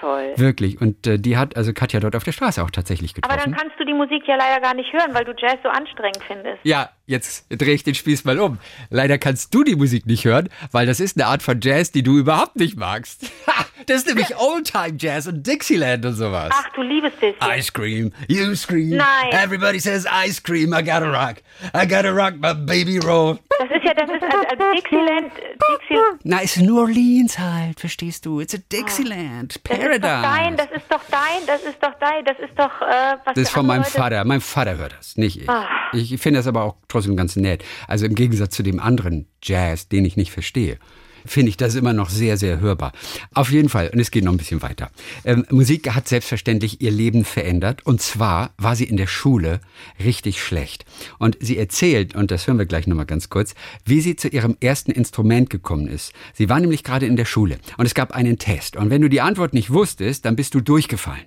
Toll. 0.00 0.34
Wirklich. 0.36 0.80
Und 0.80 1.06
äh, 1.06 1.18
die 1.18 1.36
hat 1.36 1.56
also 1.56 1.72
Katja 1.72 2.00
dort 2.00 2.16
auf 2.16 2.24
der 2.24 2.32
Straße 2.32 2.62
auch 2.62 2.70
tatsächlich 2.70 3.14
getroffen. 3.14 3.32
Aber 3.32 3.42
dann 3.42 3.56
kannst 3.56 3.78
du 3.78 3.84
die 3.84 3.94
Musik 3.94 4.24
ja 4.26 4.36
leider 4.36 4.60
gar 4.60 4.74
nicht 4.74 4.92
hören, 4.92 5.14
weil 5.14 5.24
du 5.24 5.32
Jazz 5.36 5.58
so 5.62 5.68
anstrengend 5.68 6.22
findest. 6.26 6.58
Ja, 6.64 6.90
jetzt 7.06 7.46
drehe 7.50 7.74
ich 7.74 7.84
den 7.84 7.94
Spieß 7.94 8.24
mal 8.24 8.38
um. 8.38 8.58
Leider 8.90 9.18
kannst 9.18 9.54
du 9.54 9.64
die 9.64 9.76
Musik 9.76 10.06
nicht 10.06 10.24
hören, 10.24 10.48
weil 10.72 10.86
das 10.86 11.00
ist 11.00 11.16
eine 11.16 11.26
Art 11.26 11.42
von 11.42 11.60
Jazz, 11.60 11.92
die 11.92 12.02
du 12.02 12.18
überhaupt 12.18 12.56
nicht 12.56 12.76
magst. 12.76 13.30
das 13.86 13.98
ist 13.98 14.06
nämlich 14.06 14.36
Oldtime 14.36 14.96
Jazz 14.98 15.26
und 15.26 15.46
Dixieland 15.46 16.04
und 16.04 16.14
sowas. 16.14 16.50
Ach, 16.52 16.68
du 16.74 16.82
liebes 16.82 17.12
bisschen. 17.14 17.58
Ice 17.58 17.72
cream, 17.72 18.12
you 18.28 18.54
scream. 18.54 18.96
Nein. 18.96 19.32
Everybody 19.32 19.78
says 19.78 20.06
ice 20.06 20.40
cream. 20.40 20.72
I 20.72 20.82
gotta 20.82 21.10
rock. 21.10 21.42
I 21.74 21.86
gotta 21.86 22.12
rock 22.12 22.34
my 22.40 22.52
baby 22.52 22.98
roll. 22.98 23.38
Das 23.58 23.70
ist 23.70 23.84
ja, 23.84 23.94
das 23.94 24.10
ist 24.10 24.22
also, 24.22 24.38
also 24.48 24.72
Dixieland, 24.74 25.32
Dixieland. 25.72 26.20
Na, 26.24 26.40
ist 26.40 26.58
New 26.58 26.78
Orleans 26.78 27.38
halt, 27.38 27.80
verstehst 27.80 28.26
du? 28.26 28.40
It's 28.40 28.54
a 28.54 28.58
Dixieland 28.70 29.62
Das 29.86 29.96
ist 29.96 30.02
doch 30.04 30.08
Paradise. 30.08 30.42
dein, 30.42 30.56
das 30.56 30.70
ist 30.76 30.92
doch 30.92 31.00
dein, 31.10 31.46
das 31.46 31.62
ist 31.62 31.82
doch 31.82 31.94
dein, 32.00 32.24
das 32.24 32.38
ist 32.38 32.58
doch, 32.58 32.82
äh, 32.82 33.16
was 33.24 33.34
Das 33.34 33.42
ist 33.42 33.50
von 33.50 33.66
meinem 33.66 33.82
Leute- 33.82 33.90
Vater. 33.92 34.24
Mein 34.24 34.40
Vater 34.40 34.76
hört 34.76 34.96
das, 34.98 35.16
nicht 35.16 35.40
ich. 35.40 35.48
Ah. 35.48 35.66
Ich 35.92 36.18
finde 36.20 36.40
das 36.40 36.46
aber 36.46 36.62
auch 36.62 36.76
trotzdem 36.88 37.16
ganz 37.16 37.36
nett. 37.36 37.64
Also 37.88 38.06
im 38.06 38.14
Gegensatz 38.14 38.54
zu 38.56 38.62
dem 38.62 38.80
anderen 38.80 39.28
Jazz, 39.42 39.88
den 39.88 40.04
ich 40.04 40.16
nicht 40.16 40.32
verstehe, 40.32 40.78
finde 41.26 41.50
ich 41.50 41.56
das 41.56 41.74
immer 41.74 41.92
noch 41.92 42.10
sehr, 42.10 42.36
sehr 42.36 42.60
hörbar. 42.60 42.92
Auf 43.34 43.50
jeden 43.50 43.68
Fall, 43.68 43.90
und 43.92 44.00
es 44.00 44.10
geht 44.10 44.24
noch 44.24 44.32
ein 44.32 44.38
bisschen 44.38 44.62
weiter. 44.62 44.90
Ähm, 45.24 45.44
Musik 45.50 45.90
hat 45.94 46.08
selbstverständlich 46.08 46.80
ihr 46.80 46.90
Leben 46.90 47.24
verändert. 47.24 47.84
Und 47.84 48.00
zwar 48.00 48.50
war 48.58 48.76
sie 48.76 48.84
in 48.84 48.96
der 48.96 49.06
Schule 49.06 49.60
richtig 50.02 50.42
schlecht. 50.42 50.84
Und 51.18 51.36
sie 51.40 51.58
erzählt, 51.58 52.14
und 52.14 52.30
das 52.30 52.46
hören 52.46 52.58
wir 52.58 52.66
gleich 52.66 52.86
nochmal 52.86 53.06
ganz 53.06 53.28
kurz, 53.28 53.54
wie 53.84 54.00
sie 54.00 54.16
zu 54.16 54.28
ihrem 54.28 54.56
ersten 54.60 54.90
Instrument 54.90 55.50
gekommen 55.50 55.88
ist. 55.88 56.12
Sie 56.34 56.48
war 56.48 56.60
nämlich 56.60 56.84
gerade 56.84 57.06
in 57.06 57.16
der 57.16 57.24
Schule 57.24 57.58
und 57.76 57.86
es 57.86 57.94
gab 57.94 58.12
einen 58.12 58.38
Test. 58.38 58.76
Und 58.76 58.90
wenn 58.90 59.02
du 59.02 59.08
die 59.08 59.20
Antwort 59.20 59.54
nicht 59.54 59.72
wusstest, 59.72 60.24
dann 60.24 60.36
bist 60.36 60.54
du 60.54 60.60
durchgefallen. 60.60 61.24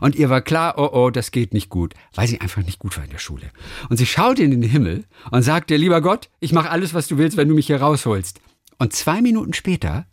Und 0.00 0.14
ihr 0.14 0.30
war 0.30 0.42
klar, 0.42 0.74
oh 0.76 0.90
oh, 0.92 1.10
das 1.10 1.30
geht 1.30 1.54
nicht 1.54 1.68
gut, 1.68 1.94
weil 2.14 2.28
sie 2.28 2.40
einfach 2.40 2.62
nicht 2.62 2.78
gut 2.78 2.96
war 2.96 3.04
in 3.04 3.10
der 3.10 3.18
Schule. 3.18 3.50
Und 3.88 3.96
sie 3.96 4.06
schaute 4.06 4.42
in 4.42 4.50
den 4.50 4.62
Himmel 4.62 5.04
und 5.30 5.42
sagte, 5.42 5.76
lieber 5.76 6.00
Gott, 6.00 6.28
ich 6.40 6.52
mache 6.52 6.70
alles, 6.70 6.94
was 6.94 7.08
du 7.08 7.18
willst, 7.18 7.36
wenn 7.36 7.48
du 7.48 7.54
mich 7.54 7.66
hier 7.66 7.80
rausholst. 7.80 8.40
Und 8.80 8.94
zwei 8.94 9.20
Minuten 9.20 9.52
später 9.52 10.06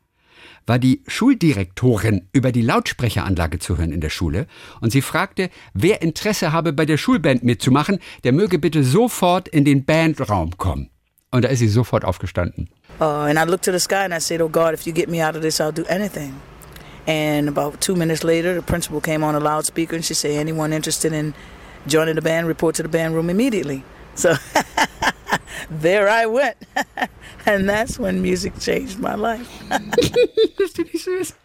war 0.66 0.78
die 0.78 1.02
Schuldirektorin 1.08 2.28
über 2.34 2.52
die 2.52 2.62
Lautsprecheranlage 2.62 3.60
zu 3.60 3.78
hören 3.78 3.94
in 3.94 4.02
der 4.02 4.10
Schule 4.10 4.46
und 4.82 4.92
sie 4.92 5.02
fragte, 5.02 5.50
wer 5.74 6.02
Interesse 6.02 6.52
habe, 6.52 6.74
bei 6.74 6.86
der 6.86 6.98
Schulband 6.98 7.44
mitzumachen, 7.44 8.00
der 8.26 8.34
möge 8.34 8.60
bitte 8.60 8.84
sofort 8.84 9.48
in 9.48 9.64
den 9.64 9.86
Bandraum 9.86 10.58
kommen. 10.58 10.90
Und 11.32 11.46
da 11.46 11.50
ist 11.50 11.60
sie 11.60 11.70
sofort 11.70 12.04
aufgestanden. 12.04 12.70
Uh, 13.00 13.30
and 13.30 13.40
I 13.40 13.46
looked 13.46 13.64
to 13.64 13.72
the 13.72 13.80
sky 13.80 14.04
and 14.04 14.14
I 14.14 14.20
said, 14.20 14.42
Oh 14.42 14.50
God, 14.50 14.74
if 14.74 14.86
you 14.86 14.94
get 14.94 15.08
me 15.08 15.26
out 15.26 15.38
of 15.38 15.42
this, 15.42 15.62
I'll 15.62 15.74
do 15.74 15.86
anything. 15.88 16.34
And 17.08 17.48
about 17.48 17.80
two 17.80 17.96
minutes 17.96 18.24
later, 18.24 18.54
the 18.54 18.62
principal 18.62 19.00
came 19.00 19.24
on 19.24 19.34
a 19.34 19.40
loudspeaker 19.40 19.96
and 19.96 20.04
she 20.04 20.14
said, 20.14 20.32
Anyone 20.32 20.74
interested 20.74 21.14
in 21.14 21.34
joining 21.86 22.16
the 22.16 22.22
band, 22.22 22.48
report 22.48 22.76
to 22.76 22.84
the 22.84 22.90
band 22.90 23.16
room 23.16 23.30
immediately. 23.30 23.84
So 24.16 24.36
there 25.82 26.08
I 26.08 26.26
went. 26.26 26.58
and 27.46 27.68
that's 27.68 28.00
when 28.00 28.22
music 28.22 28.60
changed 28.60 29.00
my 29.00 29.16
life. 29.16 29.48
Ist 30.58 30.78
die 30.78 30.84
nicht 30.84 31.04
süß? 31.04 31.36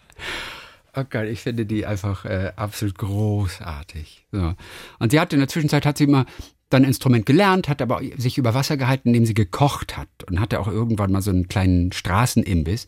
Oh 0.94 1.04
Gott, 1.08 1.24
ich 1.24 1.40
finde 1.40 1.64
die 1.64 1.86
einfach 1.86 2.24
äh, 2.24 2.52
absolut 2.56 2.98
großartig. 2.98 4.26
So. 4.30 4.54
Und 4.98 5.10
sie 5.10 5.20
hat 5.20 5.32
in 5.32 5.38
der 5.38 5.48
Zwischenzeit 5.48 5.86
hat 5.86 5.96
sie 5.96 6.04
immer 6.04 6.26
dann 6.68 6.84
Instrument 6.84 7.26
gelernt, 7.26 7.68
hat 7.68 7.82
aber 7.82 8.00
sich 8.16 8.38
über 8.38 8.54
Wasser 8.54 8.76
gehalten, 8.76 9.08
indem 9.08 9.26
sie 9.26 9.34
gekocht 9.34 9.96
hat 9.96 10.08
und 10.28 10.40
hatte 10.40 10.60
auch 10.60 10.68
irgendwann 10.68 11.12
mal 11.12 11.22
so 11.22 11.30
einen 11.30 11.48
kleinen 11.48 11.92
Straßenimbiss. 11.92 12.86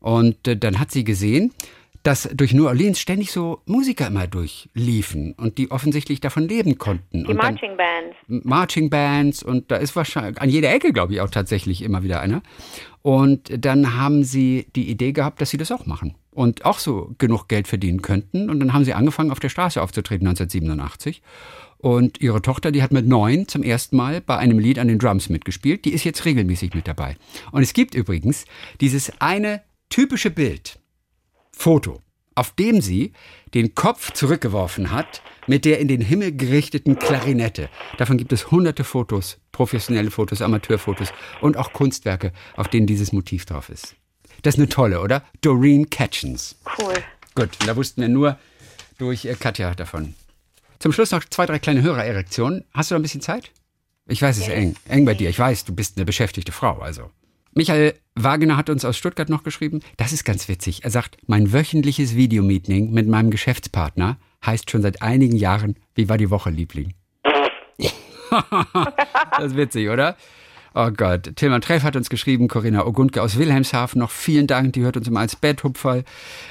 Und 0.00 0.46
äh, 0.46 0.56
dann 0.56 0.78
hat 0.78 0.90
sie 0.90 1.04
gesehen, 1.04 1.52
dass 2.02 2.28
durch 2.34 2.52
New 2.52 2.66
Orleans 2.66 2.98
ständig 2.98 3.30
so 3.32 3.60
Musiker 3.66 4.08
immer 4.08 4.26
durchliefen 4.26 5.34
und 5.34 5.58
die 5.58 5.70
offensichtlich 5.70 6.20
davon 6.20 6.48
leben 6.48 6.78
konnten. 6.78 7.24
Die 7.24 7.30
und 7.30 7.36
Marching 7.36 7.76
Bands. 7.76 8.16
Marching 8.26 8.90
Bands 8.90 9.42
und 9.42 9.70
da 9.70 9.76
ist 9.76 9.94
wahrscheinlich 9.94 10.40
an 10.40 10.48
jeder 10.48 10.72
Ecke, 10.72 10.92
glaube 10.92 11.14
ich, 11.14 11.20
auch 11.20 11.30
tatsächlich 11.30 11.82
immer 11.82 12.02
wieder 12.02 12.20
einer. 12.20 12.42
Und 13.02 13.52
dann 13.64 13.96
haben 13.96 14.24
sie 14.24 14.66
die 14.76 14.88
Idee 14.88 15.12
gehabt, 15.12 15.40
dass 15.40 15.50
sie 15.50 15.56
das 15.56 15.72
auch 15.72 15.86
machen 15.86 16.14
und 16.30 16.64
auch 16.64 16.78
so 16.78 17.14
genug 17.18 17.48
Geld 17.48 17.68
verdienen 17.68 18.02
könnten. 18.02 18.48
Und 18.48 18.60
dann 18.60 18.72
haben 18.72 18.84
sie 18.84 18.94
angefangen, 18.94 19.30
auf 19.30 19.40
der 19.40 19.48
Straße 19.48 19.82
aufzutreten 19.82 20.26
1987. 20.26 21.22
Und 21.78 22.20
ihre 22.20 22.42
Tochter, 22.42 22.70
die 22.70 22.82
hat 22.82 22.92
mit 22.92 23.08
neun 23.08 23.48
zum 23.48 23.64
ersten 23.64 23.96
Mal 23.96 24.20
bei 24.20 24.38
einem 24.38 24.60
Lied 24.60 24.78
an 24.78 24.86
den 24.86 25.00
Drums 25.00 25.28
mitgespielt. 25.28 25.84
Die 25.84 25.92
ist 25.92 26.04
jetzt 26.04 26.24
regelmäßig 26.24 26.74
mit 26.74 26.86
dabei. 26.86 27.16
Und 27.50 27.62
es 27.62 27.72
gibt 27.72 27.94
übrigens 27.94 28.44
dieses 28.80 29.20
eine 29.20 29.62
typische 29.88 30.30
Bild, 30.30 30.78
Foto, 31.62 32.00
auf 32.34 32.50
dem 32.56 32.80
sie 32.80 33.12
den 33.54 33.76
Kopf 33.76 34.10
zurückgeworfen 34.14 34.90
hat 34.90 35.22
mit 35.46 35.64
der 35.64 35.78
in 35.78 35.86
den 35.86 36.00
Himmel 36.00 36.36
gerichteten 36.36 36.98
Klarinette. 36.98 37.68
Davon 37.98 38.18
gibt 38.18 38.32
es 38.32 38.50
hunderte 38.50 38.82
Fotos, 38.82 39.38
professionelle 39.52 40.10
Fotos, 40.10 40.42
Amateurfotos 40.42 41.12
und 41.40 41.56
auch 41.56 41.72
Kunstwerke, 41.72 42.32
auf 42.56 42.66
denen 42.66 42.88
dieses 42.88 43.12
Motiv 43.12 43.44
drauf 43.44 43.68
ist. 43.68 43.94
Das 44.42 44.56
ist 44.56 44.58
eine 44.58 44.70
tolle, 44.70 45.00
oder? 45.00 45.22
Doreen 45.40 45.88
Catchens. 45.88 46.56
Cool. 46.80 46.94
Gut, 47.36 47.50
da 47.64 47.76
wussten 47.76 48.00
wir 48.00 48.08
nur 48.08 48.40
durch 48.98 49.24
äh, 49.24 49.34
Katja 49.34 49.72
davon. 49.76 50.14
Zum 50.80 50.90
Schluss 50.90 51.12
noch 51.12 51.24
zwei, 51.26 51.46
drei 51.46 51.60
kleine 51.60 51.82
Hörererektionen. 51.82 52.64
Hast 52.74 52.90
du 52.90 52.96
noch 52.96 52.98
ein 52.98 53.02
bisschen 53.02 53.20
Zeit? 53.20 53.52
Ich 54.08 54.20
weiß, 54.20 54.36
es 54.36 54.48
ist 54.48 54.52
eng. 54.52 54.74
Eng 54.88 55.04
bei 55.04 55.14
dir. 55.14 55.30
Ich 55.30 55.38
weiß, 55.38 55.64
du 55.64 55.72
bist 55.72 55.96
eine 55.96 56.06
beschäftigte 56.06 56.50
Frau, 56.50 56.80
also. 56.80 57.12
Michael 57.54 57.94
Wagner 58.14 58.56
hat 58.56 58.70
uns 58.70 58.84
aus 58.84 58.96
Stuttgart 58.96 59.28
noch 59.28 59.42
geschrieben. 59.42 59.80
Das 59.98 60.12
ist 60.12 60.24
ganz 60.24 60.48
witzig. 60.48 60.84
Er 60.84 60.90
sagt, 60.90 61.18
mein 61.26 61.52
wöchentliches 61.52 62.16
Videomeeting 62.16 62.92
mit 62.92 63.08
meinem 63.08 63.30
Geschäftspartner 63.30 64.18
heißt 64.44 64.70
schon 64.70 64.82
seit 64.82 65.02
einigen 65.02 65.36
Jahren, 65.36 65.76
wie 65.94 66.08
war 66.08 66.16
die 66.16 66.30
Woche, 66.30 66.50
Liebling? 66.50 66.94
das 69.36 69.46
ist 69.46 69.56
witzig, 69.56 69.88
oder? 69.88 70.16
Oh 70.74 70.90
Gott. 70.90 71.36
Tilman 71.36 71.60
Treff 71.60 71.82
hat 71.82 71.96
uns 71.96 72.08
geschrieben, 72.08 72.48
Corinna 72.48 72.86
Ogundke 72.86 73.20
aus 73.20 73.36
Wilhelmshaven 73.36 73.98
noch 73.98 74.10
vielen 74.10 74.46
Dank, 74.46 74.72
die 74.72 74.82
hört 74.82 74.96
uns 74.96 75.06
immer 75.06 75.20
als 75.20 75.36
Betthupferl. 75.36 76.04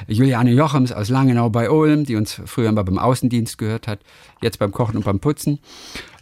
Juliane 0.08 0.51
Jochems 0.51 0.92
aus 0.92 1.10
Langenau 1.10 1.50
bei 1.50 1.72
Ulm, 1.72 2.06
die 2.06 2.16
uns 2.16 2.40
früher 2.46 2.72
mal 2.72 2.84
beim 2.84 3.00
Außendienst 3.00 3.58
gehört 3.58 3.88
hat, 3.88 4.00
jetzt 4.42 4.60
beim 4.60 4.72
Kochen 4.72 4.98
und 4.98 5.06
beim 5.06 5.20
Putzen. 5.20 5.60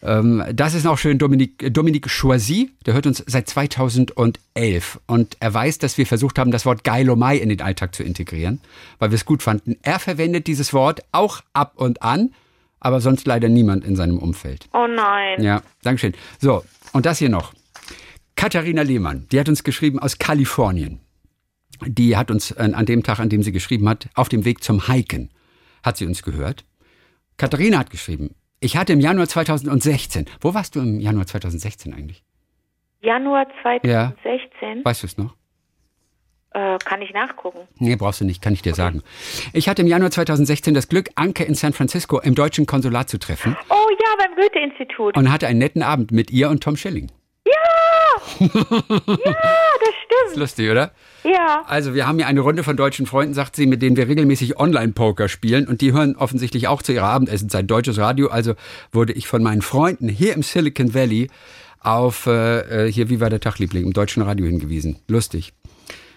Ähm, 0.01 0.43
das 0.53 0.75
ist 0.75 0.85
noch 0.85 0.97
schön, 0.97 1.17
Dominik, 1.17 1.73
Dominik 1.73 2.07
Choisy, 2.07 2.71
der 2.85 2.93
hört 2.93 3.05
uns 3.05 3.21
seit 3.27 3.49
2011 3.49 4.99
und 5.07 5.35
er 5.41 5.53
weiß, 5.53 5.79
dass 5.79 5.97
wir 5.97 6.05
versucht 6.05 6.39
haben, 6.39 6.51
das 6.51 6.65
Wort 6.65 6.85
Geilomai 6.85 7.35
in 7.35 7.49
den 7.49 7.61
Alltag 7.61 7.93
zu 7.93 8.03
integrieren, 8.03 8.61
weil 8.99 9.11
wir 9.11 9.15
es 9.15 9.25
gut 9.25 9.43
fanden. 9.43 9.75
Er 9.81 9.99
verwendet 9.99 10.47
dieses 10.47 10.73
Wort 10.73 11.03
auch 11.11 11.41
ab 11.51 11.73
und 11.75 12.01
an, 12.01 12.33
aber 12.79 13.01
sonst 13.01 13.27
leider 13.27 13.49
niemand 13.49 13.83
in 13.83 13.97
seinem 13.97 14.19
Umfeld. 14.19 14.69
Oh 14.73 14.87
nein. 14.87 15.43
Ja, 15.43 15.61
Dankeschön. 15.83 16.13
So, 16.39 16.63
und 16.93 17.05
das 17.05 17.17
hier 17.17 17.29
noch. 17.29 17.53
Katharina 18.39 18.83
Lehmann, 18.83 19.27
die 19.33 19.39
hat 19.41 19.49
uns 19.49 19.65
geschrieben 19.65 19.99
aus 19.99 20.17
Kalifornien. 20.17 21.01
Die 21.85 22.15
hat 22.15 22.31
uns 22.31 22.51
äh, 22.51 22.71
an 22.73 22.85
dem 22.85 23.03
Tag, 23.03 23.19
an 23.19 23.27
dem 23.27 23.43
sie 23.43 23.51
geschrieben 23.51 23.89
hat, 23.89 24.07
auf 24.15 24.29
dem 24.29 24.45
Weg 24.45 24.63
zum 24.63 24.87
Hiken, 24.87 25.29
hat 25.83 25.97
sie 25.97 26.05
uns 26.05 26.23
gehört. 26.23 26.63
Katharina 27.35 27.79
hat 27.79 27.89
geschrieben, 27.89 28.33
ich 28.61 28.77
hatte 28.77 28.93
im 28.93 29.01
Januar 29.01 29.27
2016, 29.27 30.25
wo 30.39 30.53
warst 30.53 30.77
du 30.77 30.79
im 30.79 31.01
Januar 31.01 31.27
2016 31.27 31.93
eigentlich? 31.93 32.23
Januar 33.01 33.45
2016. 33.61 34.85
Weißt 34.85 35.03
du 35.03 35.07
es 35.07 35.17
noch? 35.17 35.35
Äh, 36.51 36.77
kann 36.77 37.01
ich 37.01 37.11
nachgucken. 37.11 37.67
Nee, 37.77 37.97
brauchst 37.97 38.21
du 38.21 38.25
nicht, 38.25 38.41
kann 38.41 38.53
ich 38.53 38.61
dir 38.61 38.73
sagen. 38.73 39.03
Ich 39.51 39.67
hatte 39.67 39.81
im 39.81 39.87
Januar 39.89 40.11
2016 40.11 40.73
das 40.73 40.87
Glück, 40.87 41.09
Anke 41.15 41.43
in 41.43 41.55
San 41.55 41.73
Francisco 41.73 42.21
im 42.21 42.35
deutschen 42.35 42.65
Konsulat 42.65 43.09
zu 43.09 43.19
treffen 43.19 43.57
Oh 43.69 43.89
ja, 43.99 44.15
beim 44.17 44.33
Goethe-Institut. 44.37 45.17
und 45.17 45.29
hatte 45.29 45.45
einen 45.47 45.59
netten 45.59 45.83
Abend 45.83 46.13
mit 46.13 46.31
ihr 46.31 46.49
und 46.49 46.63
Tom 46.63 46.77
Schilling. 46.77 47.11
Ja! 48.39 48.47
das 48.49 49.95
stimmt. 50.05 50.39
Lustig, 50.39 50.69
oder? 50.69 50.91
Ja. 51.23 51.63
Also, 51.67 51.93
wir 51.93 52.07
haben 52.07 52.17
hier 52.17 52.27
eine 52.27 52.39
Runde 52.39 52.63
von 52.63 52.77
deutschen 52.77 53.05
Freunden, 53.05 53.33
sagt 53.33 53.55
sie, 53.55 53.65
mit 53.65 53.81
denen 53.81 53.97
wir 53.97 54.07
regelmäßig 54.07 54.57
Online-Poker 54.57 55.27
spielen 55.27 55.67
und 55.67 55.81
die 55.81 55.93
hören 55.93 56.15
offensichtlich 56.15 56.67
auch 56.67 56.81
zu 56.81 56.93
ihrer 56.93 57.07
Abendessenzeit 57.07 57.69
deutsches 57.69 57.97
Radio. 57.97 58.29
Also 58.29 58.53
wurde 58.91 59.13
ich 59.13 59.27
von 59.27 59.43
meinen 59.43 59.61
Freunden 59.61 60.07
hier 60.07 60.33
im 60.33 60.43
Silicon 60.43 60.93
Valley 60.93 61.29
auf 61.81 62.25
äh, 62.25 62.87
äh, 62.87 62.91
hier, 62.91 63.09
wie 63.09 63.19
war 63.19 63.29
der 63.29 63.39
Tagliebling, 63.39 63.85
im 63.85 63.93
deutschen 63.93 64.23
Radio 64.23 64.45
hingewiesen. 64.45 64.97
Lustig. 65.07 65.53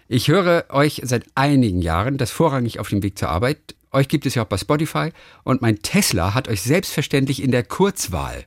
Ich 0.09 0.29
höre 0.29 0.65
euch 0.69 1.01
seit 1.05 1.25
einigen 1.35 1.81
Jahren, 1.81 2.19
das 2.19 2.31
vorrangig 2.31 2.79
auf 2.81 2.89
dem 2.89 3.03
Weg 3.03 3.19
zur 3.19 3.29
Arbeit. 3.29 3.59
Euch 3.93 4.09
gibt 4.09 4.27
es 4.27 4.35
ja 4.35 4.43
auch 4.43 4.49
bei 4.49 4.57
Spotify 4.57 5.11
und 5.45 5.63
mein 5.63 5.81
Tesla 5.81 6.35
hat 6.35 6.49
euch 6.49 6.63
selbstverständlich 6.63 7.43
in 7.43 7.51
der 7.51 7.63
Kurzwahl. 7.63 8.45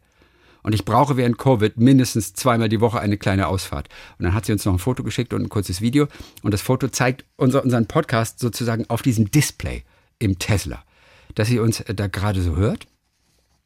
Und 0.65 0.74
ich 0.74 0.84
brauche 0.84 1.15
während 1.15 1.38
Covid 1.38 1.77
mindestens 1.77 2.34
zweimal 2.34 2.69
die 2.69 2.81
Woche 2.81 3.00
eine 3.00 3.17
kleine 3.17 3.48
Ausfahrt. 3.48 3.88
Und 4.17 4.25
dann 4.25 4.34
hat 4.34 4.48
sie 4.48 4.51
uns 4.51 4.65
noch 4.65 4.74
ein 4.74 4.79
Foto 4.79 5.03
geschickt 5.03 5.31
und 5.31 5.43
ein 5.43 5.50
kurzes 5.50 5.79
Video. 5.79 6.07
Und 6.41 6.55
das 6.55 6.62
Foto 6.62 6.88
zeigt 6.88 7.24
unser, 7.36 7.63
unseren 7.63 7.86
Podcast 7.86 8.39
sozusagen 8.39 8.89
auf 8.89 9.03
diesem 9.03 9.29
Display 9.29 9.84
im 10.17 10.39
Tesla, 10.39 10.84
dass 11.36 11.50
sie 11.50 11.60
uns 11.60 11.84
da 11.86 12.07
gerade 12.07 12.41
so 12.41 12.55
hört. 12.55 12.88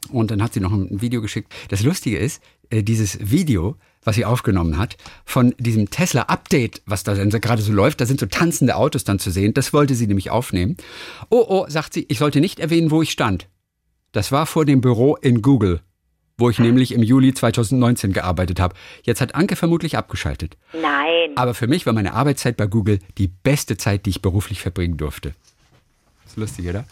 Und 0.10 0.30
dann 0.30 0.44
hat 0.44 0.54
sie 0.54 0.60
noch 0.60 0.74
ein 0.74 1.02
Video 1.02 1.22
geschickt. 1.22 1.54
Das 1.70 1.84
Lustige 1.84 2.18
ist, 2.18 2.44
äh, 2.70 2.84
dieses 2.84 3.18
Video 3.32 3.78
was 4.04 4.16
sie 4.16 4.26
aufgenommen 4.26 4.78
hat, 4.78 4.98
von 5.26 5.54
diesem 5.58 5.90
Tesla-Update, 5.90 6.82
was 6.86 7.04
da 7.04 7.14
gerade 7.14 7.62
so 7.62 7.74
läuft. 7.74 8.02
Da 8.02 8.06
sind 8.06 8.20
so 8.20 8.26
tanzende 8.26 8.76
Autos 8.76 9.04
dann 9.04 9.20
zu 9.20 9.30
sehen. 9.30 9.54
Das 9.54 9.74
wollte 9.74 9.96
sie 9.96 10.08
nämlich 10.08 10.30
aufnehmen. 10.30 10.78
Oh, 11.30 11.46
oh, 11.48 11.66
sagt 11.68 11.94
sie, 11.94 12.06
ich 12.08 12.20
sollte 12.20 12.40
nicht 12.40 12.60
erwähnen, 12.60 12.92
wo 12.92 13.02
ich 13.02 13.12
stand. 13.12 13.48
Das 14.12 14.32
war 14.32 14.46
vor 14.46 14.66
dem 14.66 14.82
Büro 14.82 15.16
in 15.18 15.42
Google, 15.42 15.82
wo 16.40 16.50
ich 16.50 16.60
nämlich 16.60 16.94
im 16.94 17.04
Juli 17.04 17.34
2019 17.34 18.14
gearbeitet 18.14 18.60
habe. 18.60 18.76
Jetzt 19.04 19.22
hat 19.22 19.36
Anke 19.36 19.56
vermutlich 19.56 19.98
abgeschaltet. 19.98 20.58
Nein. 20.74 21.32
Aber 21.36 21.54
für 21.54 21.68
mich 21.68 21.86
war 21.86 21.94
meine 21.94 22.14
Arbeitszeit 22.14 22.58
bei 22.58 22.68
Google 22.68 23.00
die 23.18 23.28
beste 23.28 23.78
Zeit, 23.78 24.06
die 24.06 24.12
ich 24.12 24.22
beruflich 24.22 24.62
verbringen 24.62 24.98
durfte. 24.98 25.34
Ist 26.26 26.38
lustig, 26.38 26.68
oder? 26.68 26.86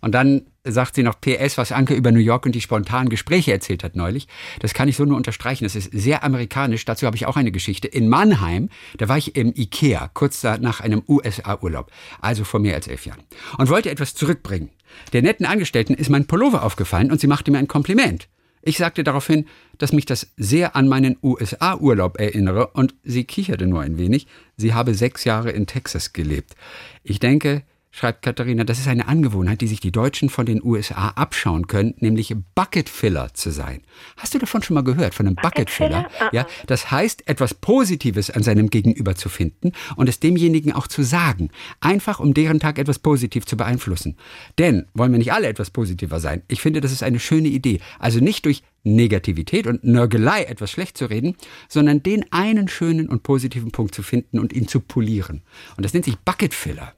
Und 0.00 0.14
dann 0.14 0.42
sagt 0.64 0.94
sie 0.94 1.02
noch 1.02 1.20
PS, 1.20 1.58
was 1.58 1.72
Anke 1.72 1.94
über 1.94 2.12
New 2.12 2.20
York 2.20 2.46
und 2.46 2.54
die 2.54 2.60
spontanen 2.60 3.08
Gespräche 3.08 3.52
erzählt 3.52 3.84
hat 3.84 3.96
neulich. 3.96 4.28
Das 4.60 4.74
kann 4.74 4.88
ich 4.88 4.96
so 4.96 5.04
nur 5.04 5.16
unterstreichen. 5.16 5.64
Das 5.64 5.74
ist 5.74 5.90
sehr 5.92 6.24
amerikanisch. 6.24 6.84
Dazu 6.84 7.06
habe 7.06 7.16
ich 7.16 7.26
auch 7.26 7.36
eine 7.36 7.52
Geschichte. 7.52 7.88
In 7.88 8.08
Mannheim, 8.08 8.68
da 8.96 9.08
war 9.08 9.18
ich 9.18 9.36
im 9.36 9.52
Ikea, 9.54 10.10
kurz 10.12 10.42
nach 10.42 10.80
einem 10.80 11.02
USA-Urlaub. 11.06 11.90
Also 12.20 12.44
vor 12.44 12.60
mehr 12.60 12.74
als 12.74 12.88
elf 12.88 13.06
Jahren. 13.06 13.22
Und 13.58 13.68
wollte 13.68 13.90
etwas 13.90 14.14
zurückbringen. 14.14 14.70
Der 15.12 15.22
netten 15.22 15.46
Angestellten 15.46 15.94
ist 15.94 16.10
mein 16.10 16.26
Pullover 16.26 16.62
aufgefallen 16.62 17.10
und 17.10 17.20
sie 17.20 17.26
machte 17.26 17.50
mir 17.50 17.58
ein 17.58 17.68
Kompliment. 17.68 18.28
Ich 18.62 18.76
sagte 18.76 19.04
daraufhin, 19.04 19.46
dass 19.78 19.92
mich 19.92 20.04
das 20.04 20.32
sehr 20.36 20.76
an 20.76 20.88
meinen 20.88 21.16
USA-Urlaub 21.22 22.20
erinnere 22.20 22.68
und 22.68 22.94
sie 23.02 23.24
kicherte 23.24 23.66
nur 23.66 23.80
ein 23.80 23.96
wenig. 23.96 24.26
Sie 24.56 24.74
habe 24.74 24.94
sechs 24.94 25.24
Jahre 25.24 25.50
in 25.50 25.66
Texas 25.66 26.12
gelebt. 26.12 26.54
Ich 27.02 27.20
denke, 27.20 27.62
schreibt 27.90 28.22
Katharina, 28.22 28.64
das 28.64 28.78
ist 28.78 28.88
eine 28.88 29.08
Angewohnheit, 29.08 29.60
die 29.60 29.66
sich 29.66 29.80
die 29.80 29.90
Deutschen 29.90 30.30
von 30.30 30.46
den 30.46 30.62
USA 30.62 31.08
abschauen 31.08 31.66
können, 31.66 31.94
nämlich 31.98 32.34
Bucketfiller 32.54 33.34
zu 33.34 33.50
sein. 33.50 33.82
Hast 34.16 34.34
du 34.34 34.38
davon 34.38 34.62
schon 34.62 34.74
mal 34.74 34.84
gehört, 34.84 35.14
von 35.14 35.26
einem 35.26 35.36
Bucketfiller? 35.36 36.04
Bucketfiller? 36.04 36.30
Ja, 36.32 36.46
das 36.66 36.90
heißt, 36.90 37.28
etwas 37.28 37.54
Positives 37.54 38.30
an 38.30 38.42
seinem 38.42 38.70
Gegenüber 38.70 39.16
zu 39.16 39.28
finden 39.28 39.72
und 39.96 40.08
es 40.08 40.20
demjenigen 40.20 40.72
auch 40.72 40.86
zu 40.86 41.02
sagen, 41.02 41.50
einfach 41.80 42.20
um 42.20 42.32
deren 42.32 42.60
Tag 42.60 42.78
etwas 42.78 42.98
positiv 42.98 43.44
zu 43.44 43.56
beeinflussen. 43.56 44.16
Denn 44.58 44.86
wollen 44.94 45.12
wir 45.12 45.18
nicht 45.18 45.32
alle 45.32 45.48
etwas 45.48 45.70
positiver 45.70 46.20
sein? 46.20 46.42
Ich 46.48 46.60
finde, 46.60 46.80
das 46.80 46.92
ist 46.92 47.02
eine 47.02 47.18
schöne 47.18 47.48
Idee. 47.48 47.80
Also 47.98 48.20
nicht 48.20 48.44
durch 48.44 48.62
Negativität 48.82 49.66
und 49.66 49.84
Nörgelei 49.84 50.44
etwas 50.44 50.70
schlecht 50.70 50.96
zu 50.96 51.06
reden, 51.06 51.36
sondern 51.68 52.02
den 52.02 52.24
einen 52.32 52.68
schönen 52.68 53.08
und 53.08 53.22
positiven 53.22 53.72
Punkt 53.72 53.94
zu 53.94 54.02
finden 54.02 54.38
und 54.38 54.52
ihn 54.52 54.68
zu 54.68 54.80
polieren. 54.80 55.42
Und 55.76 55.84
das 55.84 55.92
nennt 55.92 56.04
sich 56.04 56.18
Bucketfiller. 56.18 56.94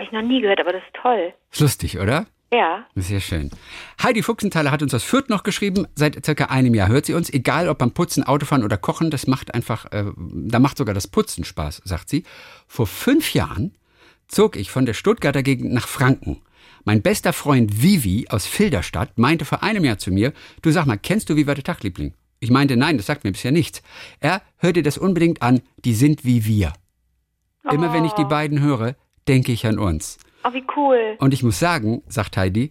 Habe 0.00 0.06
ich 0.06 0.12
noch 0.12 0.22
nie 0.22 0.40
gehört, 0.40 0.60
aber 0.60 0.72
das 0.72 0.82
ist 0.82 0.94
toll. 0.94 1.34
Ist 1.52 1.60
lustig, 1.60 1.98
oder? 1.98 2.24
Ja. 2.50 2.86
Sehr 2.94 3.20
schön. 3.20 3.50
Heidi 4.02 4.22
Fuchsenthaler 4.22 4.70
hat 4.70 4.82
uns 4.82 4.94
aus 4.94 5.04
Fürth 5.04 5.28
noch 5.28 5.42
geschrieben. 5.42 5.86
Seit 5.94 6.24
circa 6.24 6.46
einem 6.46 6.72
Jahr 6.72 6.88
hört 6.88 7.04
sie 7.04 7.12
uns. 7.12 7.28
Egal 7.28 7.68
ob 7.68 7.76
beim 7.76 7.90
Putzen, 7.90 8.24
Autofahren 8.24 8.64
oder 8.64 8.78
Kochen, 8.78 9.10
das 9.10 9.26
macht 9.26 9.52
einfach, 9.52 9.92
äh, 9.92 10.04
da 10.16 10.58
macht 10.58 10.78
sogar 10.78 10.94
das 10.94 11.06
Putzen 11.06 11.44
Spaß, 11.44 11.82
sagt 11.84 12.08
sie. 12.08 12.24
Vor 12.66 12.86
fünf 12.86 13.34
Jahren 13.34 13.76
zog 14.26 14.56
ich 14.56 14.70
von 14.70 14.86
der 14.86 14.94
Stuttgarter 14.94 15.42
Gegend 15.42 15.74
nach 15.74 15.86
Franken. 15.86 16.40
Mein 16.84 17.02
bester 17.02 17.34
Freund 17.34 17.82
Vivi 17.82 18.24
aus 18.30 18.46
Filderstadt 18.46 19.18
meinte 19.18 19.44
vor 19.44 19.62
einem 19.62 19.84
Jahr 19.84 19.98
zu 19.98 20.10
mir, 20.10 20.32
du 20.62 20.70
sag 20.70 20.86
mal, 20.86 20.96
kennst 20.96 21.28
du 21.28 21.36
Viva 21.36 21.52
der 21.52 21.64
Tag, 21.64 21.82
Liebling? 21.82 22.14
Ich 22.38 22.50
meinte, 22.50 22.78
nein, 22.78 22.96
das 22.96 23.04
sagt 23.04 23.24
mir 23.24 23.32
bisher 23.32 23.52
nichts. 23.52 23.82
Er 24.18 24.40
hörte 24.56 24.82
das 24.82 24.96
unbedingt 24.96 25.42
an, 25.42 25.60
die 25.84 25.92
sind 25.92 26.24
wie 26.24 26.46
wir. 26.46 26.72
Immer 27.70 27.92
wenn 27.92 28.06
ich 28.06 28.12
die 28.12 28.24
beiden 28.24 28.60
höre, 28.60 28.96
denke 29.28 29.52
ich 29.52 29.66
an 29.66 29.78
uns. 29.78 30.18
Oh, 30.44 30.52
wie 30.52 30.64
cool. 30.76 31.16
Und 31.18 31.34
ich 31.34 31.42
muss 31.42 31.58
sagen, 31.58 32.02
sagt 32.08 32.36
Heidi, 32.36 32.70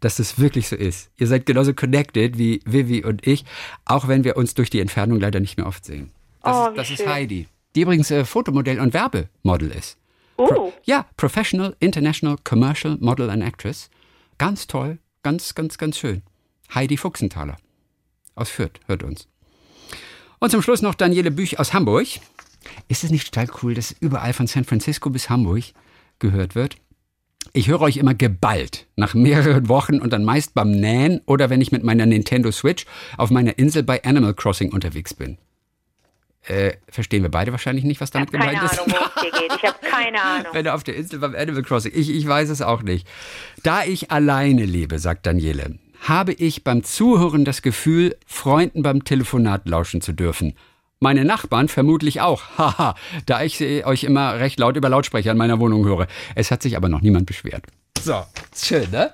dass 0.00 0.16
das 0.16 0.38
wirklich 0.38 0.68
so 0.68 0.76
ist. 0.76 1.10
Ihr 1.16 1.26
seid 1.26 1.46
genauso 1.46 1.74
connected 1.74 2.38
wie 2.38 2.60
Vivi 2.64 3.04
und 3.04 3.26
ich, 3.26 3.44
auch 3.84 4.08
wenn 4.08 4.24
wir 4.24 4.36
uns 4.36 4.54
durch 4.54 4.70
die 4.70 4.80
Entfernung 4.80 5.20
leider 5.20 5.38
nicht 5.40 5.56
mehr 5.56 5.66
oft 5.66 5.84
sehen. 5.84 6.10
Das, 6.42 6.56
Oh, 6.56 6.68
ist, 6.70 6.76
das 6.78 6.90
ist. 6.90 7.06
Heidi, 7.06 7.46
die 7.74 7.82
übrigens 7.82 8.10
äh, 8.10 8.24
Fotomodell 8.24 8.80
und 8.80 8.94
Werbemodel 8.94 9.70
ist. 9.70 9.98
Oh, 10.38 10.72
Ja, 10.84 11.06
Professional, 11.16 11.76
International, 11.78 12.36
Commercial 12.42 12.96
Model 13.00 13.30
and 13.30 13.44
Actress. 13.44 13.90
Ganz 14.38 14.66
toll, 14.66 14.98
ganz, 15.22 15.54
ganz, 15.54 15.78
ganz 15.78 15.98
schön. 15.98 16.22
Heidi 16.74 16.96
Fuchsenthaler 16.96 17.58
aus 18.34 18.48
Fürth 18.48 18.80
hört 18.86 19.02
uns. 19.04 19.28
Und 20.40 20.50
zum 20.50 20.62
Schluss 20.62 20.82
noch 20.82 20.94
Daniele 20.94 21.30
Büch 21.30 21.60
aus 21.60 21.72
Hamburg. 21.74 22.08
Ist 22.88 23.04
es 23.04 23.10
nicht 23.10 23.32
total 23.32 23.48
cool, 23.62 23.74
dass 23.74 23.94
überall 24.00 24.32
von 24.32 24.46
San 24.46 24.64
Francisco 24.64 25.10
bis 25.10 25.30
Hamburg 25.30 25.64
gehört 26.18 26.54
wird? 26.54 26.76
Ich 27.52 27.68
höre 27.68 27.80
euch 27.80 27.96
immer 27.96 28.14
geballt, 28.14 28.86
nach 28.96 29.14
mehreren 29.14 29.68
Wochen 29.68 30.00
und 30.00 30.12
dann 30.12 30.24
meist 30.24 30.54
beim 30.54 30.70
Nähen 30.70 31.20
oder 31.26 31.50
wenn 31.50 31.60
ich 31.60 31.72
mit 31.72 31.82
meiner 31.82 32.06
Nintendo 32.06 32.50
Switch 32.50 32.86
auf 33.18 33.30
meiner 33.30 33.58
Insel 33.58 33.82
bei 33.82 34.02
Animal 34.04 34.34
Crossing 34.34 34.72
unterwegs 34.72 35.12
bin. 35.12 35.38
Äh, 36.44 36.72
verstehen 36.88 37.22
wir 37.22 37.30
beide 37.30 37.52
wahrscheinlich 37.52 37.84
nicht, 37.84 38.00
was 38.00 38.08
ich 38.08 38.12
damit 38.12 38.28
habe 38.32 38.38
keine 38.38 38.52
gemeint 38.52 38.72
ist. 38.72 38.80
Ahnung, 38.80 38.94
worum 38.94 39.10
es 39.14 39.22
hier 39.22 39.30
geht. 39.30 39.56
Ich 39.56 39.68
habe 39.68 39.78
keine 39.82 40.22
Ahnung. 40.22 40.52
Wenn 40.52 40.66
er 40.66 40.74
auf 40.74 40.82
der 40.82 40.96
Insel 40.96 41.20
beim 41.20 41.34
Animal 41.34 41.62
Crossing. 41.62 41.92
Ich, 41.94 42.10
ich 42.10 42.26
weiß 42.26 42.48
es 42.48 42.62
auch 42.62 42.82
nicht. 42.82 43.06
Da 43.62 43.84
ich 43.84 44.10
alleine 44.10 44.64
lebe, 44.64 44.98
sagt 44.98 45.26
Daniele, 45.26 45.78
habe 46.00 46.32
ich 46.32 46.64
beim 46.64 46.82
Zuhören 46.82 47.44
das 47.44 47.62
Gefühl, 47.62 48.16
Freunden 48.26 48.82
beim 48.82 49.04
Telefonat 49.04 49.68
lauschen 49.68 50.00
zu 50.00 50.12
dürfen. 50.12 50.54
Meine 51.02 51.24
Nachbarn 51.24 51.66
vermutlich 51.66 52.20
auch. 52.20 52.42
Haha, 52.58 52.94
da 53.26 53.42
ich 53.42 53.58
sie 53.58 53.84
euch 53.84 54.04
immer 54.04 54.38
recht 54.38 54.60
laut 54.60 54.76
über 54.76 54.88
Lautsprecher 54.88 55.32
in 55.32 55.36
meiner 55.36 55.58
Wohnung 55.58 55.84
höre. 55.84 56.06
Es 56.36 56.52
hat 56.52 56.62
sich 56.62 56.76
aber 56.76 56.88
noch 56.88 57.00
niemand 57.00 57.26
beschwert. 57.26 57.64
So, 57.98 58.22
schön, 58.54 58.88
ne? 58.92 59.12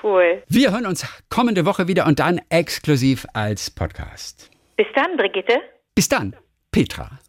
Cool. 0.00 0.44
Wir 0.48 0.70
hören 0.70 0.86
uns 0.86 1.04
kommende 1.28 1.66
Woche 1.66 1.88
wieder 1.88 2.06
und 2.06 2.20
dann 2.20 2.40
exklusiv 2.50 3.26
als 3.32 3.68
Podcast. 3.68 4.48
Bis 4.76 4.86
dann, 4.94 5.16
Brigitte. 5.16 5.58
Bis 5.96 6.08
dann, 6.08 6.36
Petra. 6.70 7.18